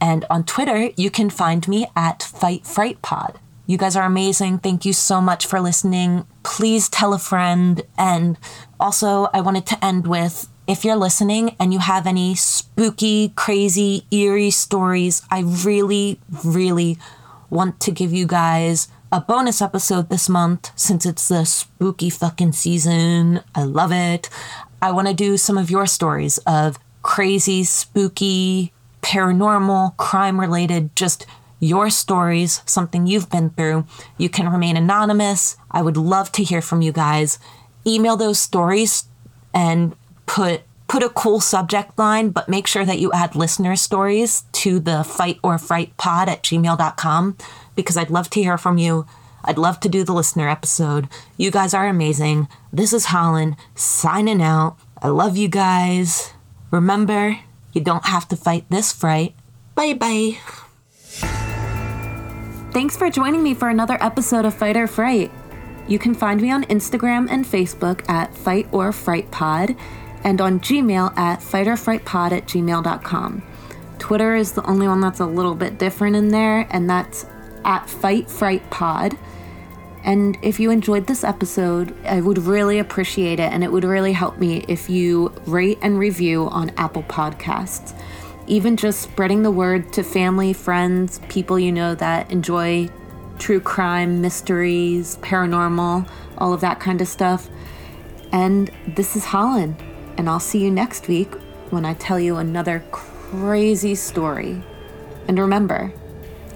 And 0.01 0.25
on 0.31 0.45
Twitter, 0.45 0.91
you 0.97 1.11
can 1.11 1.29
find 1.29 1.67
me 1.69 1.87
at 1.95 2.23
Fight 2.23 2.65
Fright 2.65 3.03
Pod. 3.03 3.39
You 3.67 3.79
guys 3.79 3.95
are 3.95 4.05
amazing. 4.05 4.59
Thank 4.59 4.85
you 4.85 4.93
so 4.93 5.21
much 5.21 5.47
for 5.47 5.61
listening. 5.61 6.27
Please 6.43 6.89
tell 6.89 7.13
a 7.15 7.19
friend. 7.19 7.83
And 7.97 8.37
also, 8.81 9.29
I 9.33 9.41
wanted 9.43 9.67
to 9.67 9.85
end 9.85 10.07
with 10.09 10.49
if 10.71 10.85
you're 10.85 10.95
listening 10.95 11.57
and 11.59 11.73
you 11.73 11.81
have 11.81 12.07
any 12.07 12.33
spooky, 12.37 13.31
crazy, 13.31 14.07
eerie 14.13 14.53
stories, 14.53 15.21
I 15.29 15.41
really, 15.41 16.21
really 16.45 16.97
want 17.51 17.81
to 17.81 17.91
give 17.91 18.13
you 18.13 18.25
guys 18.25 18.87
a 19.11 19.21
bonus 19.21 19.61
episode 19.61 20.11
this 20.11 20.29
month 20.29 20.71
since 20.77 21.05
it's 21.05 21.27
the 21.27 21.45
spooky 21.45 22.09
fucking 22.09 22.53
season. 22.53 23.41
I 23.53 23.65
love 23.65 23.91
it. 23.91 24.31
I 24.81 24.93
want 24.93 25.09
to 25.09 25.15
do 25.15 25.37
some 25.37 25.59
of 25.59 25.73
your 25.73 25.89
stories 25.89 26.39
of 26.47 26.79
crazy, 27.03 27.65
spooky, 27.65 28.73
paranormal, 29.03 29.97
crime 29.97 30.39
related, 30.39 30.95
just 30.95 31.27
your 31.59 31.91
stories, 31.91 32.63
something 32.65 33.09
you've 33.09 33.29
been 33.29 33.51
through. 33.51 33.87
You 34.19 34.29
can 34.29 34.49
remain 34.49 34.77
anonymous. 34.77 35.57
I 35.69 35.83
would 35.83 35.97
love 35.97 36.31
to 36.33 36.45
hear 36.45 36.63
from 36.63 36.81
you 36.81 36.93
guys. 36.93 37.41
Email 37.85 38.17
those 38.17 38.39
stories 38.39 39.09
and 39.53 39.97
put 40.31 40.63
put 40.87 41.03
a 41.03 41.09
cool 41.09 41.41
subject 41.41 41.99
line, 41.99 42.31
but 42.31 42.49
make 42.49 42.67
sure 42.67 42.85
that 42.85 42.99
you 42.99 43.13
add 43.13 43.35
listener 43.37 43.77
stories 43.77 44.45
to 44.53 44.79
the 44.79 45.05
fight 45.05 45.39
or 45.43 45.59
fright 45.59 45.97
pod 45.97 46.29
at 46.29 46.43
gmail.com 46.43 47.37
because 47.77 47.97
I'd 47.97 48.11
love 48.11 48.31
to 48.31 48.43
hear 48.43 48.59
from 48.59 48.79
you. 48.79 49.07
I'd 49.45 49.59
love 49.59 49.81
to 49.81 49.89
do 49.89 50.05
the 50.05 50.13
listener 50.13 50.49
episode. 50.49 51.09
You 51.37 51.51
guys 51.51 51.75
are 51.75 51.87
amazing. 51.87 52.49
This 52.73 52.93
is 52.93 53.07
Holland 53.07 53.57
signing 53.75 54.43
out. 54.43 54.77
I 55.03 55.09
love 55.09 55.37
you 55.37 55.49
guys. 55.49 56.33
Remember, 56.71 57.39
you 57.73 57.81
don't 57.81 58.07
have 58.07 58.29
to 58.29 58.37
fight 58.37 58.65
this 58.69 58.93
fright. 58.93 59.35
Bye 59.75 59.95
bye. 59.95 60.39
Thanks 62.73 62.97
for 62.97 63.11
joining 63.11 63.43
me 63.43 63.55
for 63.55 63.69
another 63.69 63.99
episode 64.01 64.45
of 64.45 64.55
Fight 64.55 64.77
or 64.77 64.87
Fright. 64.87 65.33
You 65.89 65.99
can 65.99 66.15
find 66.15 66.41
me 66.41 66.53
on 66.53 66.65
Instagram 66.65 67.27
and 67.31 67.45
Facebook 67.45 68.09
at 68.09 68.33
Fight 68.35 68.69
or 68.71 68.93
Fright 68.93 69.31
Pod 69.33 69.75
and 70.25 70.41
on 70.41 70.61
Gmail 70.61 71.17
at 71.17 71.41
fightorfrightpod 71.41 72.33
at 72.33 72.47
gmail.com. 72.47 73.43
Twitter 73.99 74.35
is 74.35 74.53
the 74.53 74.67
only 74.67 74.89
one 74.89 75.01
that's 75.01 75.21
a 75.21 75.27
little 75.27 75.55
bit 75.55 75.79
different 75.79 76.17
in 76.17 76.29
there, 76.29 76.67
and 76.71 76.89
that's 76.89 77.27
at 77.65 77.89
Fight 77.89 78.31
Fright 78.31 78.69
Pod. 78.71 79.17
And 80.03 80.39
if 80.41 80.59
you 80.59 80.71
enjoyed 80.71 81.07
this 81.07 81.25
episode, 81.25 81.95
I 82.07 82.21
would 82.21 82.39
really 82.39 82.79
appreciate 82.79 83.39
it, 83.39 83.53
and 83.53 83.63
it 83.63 83.71
would 83.71 83.85
really 83.85 84.13
help 84.13 84.39
me 84.39 84.65
if 84.67 84.89
you 84.89 85.33
rate 85.47 85.79
and 85.83 85.99
review 85.99 86.49
on 86.49 86.71
Apple 86.77 87.03
Podcasts. 87.03 87.95
Even 88.47 88.77
just 88.77 89.01
spreading 89.01 89.43
the 89.43 89.51
word 89.51 89.93
to 89.93 90.03
family, 90.03 90.53
friends, 90.53 91.21
people 91.29 91.59
you 91.59 91.71
know 91.71 91.95
that 91.95 92.31
enjoy 92.33 92.89
true 93.39 93.61
crime, 93.61 94.21
mysteries, 94.21 95.17
paranormal, 95.19 96.09
all 96.39 96.53
of 96.53 96.61
that 96.63 96.81
kind 96.81 97.01
of 97.01 97.09
stuff. 97.09 97.49
And 98.33 98.71
this 98.87 99.17
is 99.17 99.25
Holland, 99.25 99.77
and 100.17 100.29
I'll 100.29 100.41
see 100.41 100.63
you 100.63 100.71
next 100.71 101.09
week 101.09 101.33
when 101.71 101.85
I 101.85 101.95
tell 101.95 102.19
you 102.19 102.37
another 102.37 102.85
crazy 102.91 103.95
story. 103.95 104.63
And 105.29 105.39
remember, 105.39 105.93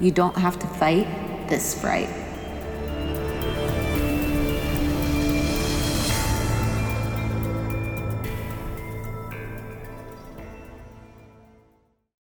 you 0.00 0.11
don't 0.11 0.36
have 0.36 0.59
to 0.59 0.66
fight 0.66 1.07
this 1.48 1.80
fright. 1.80 2.24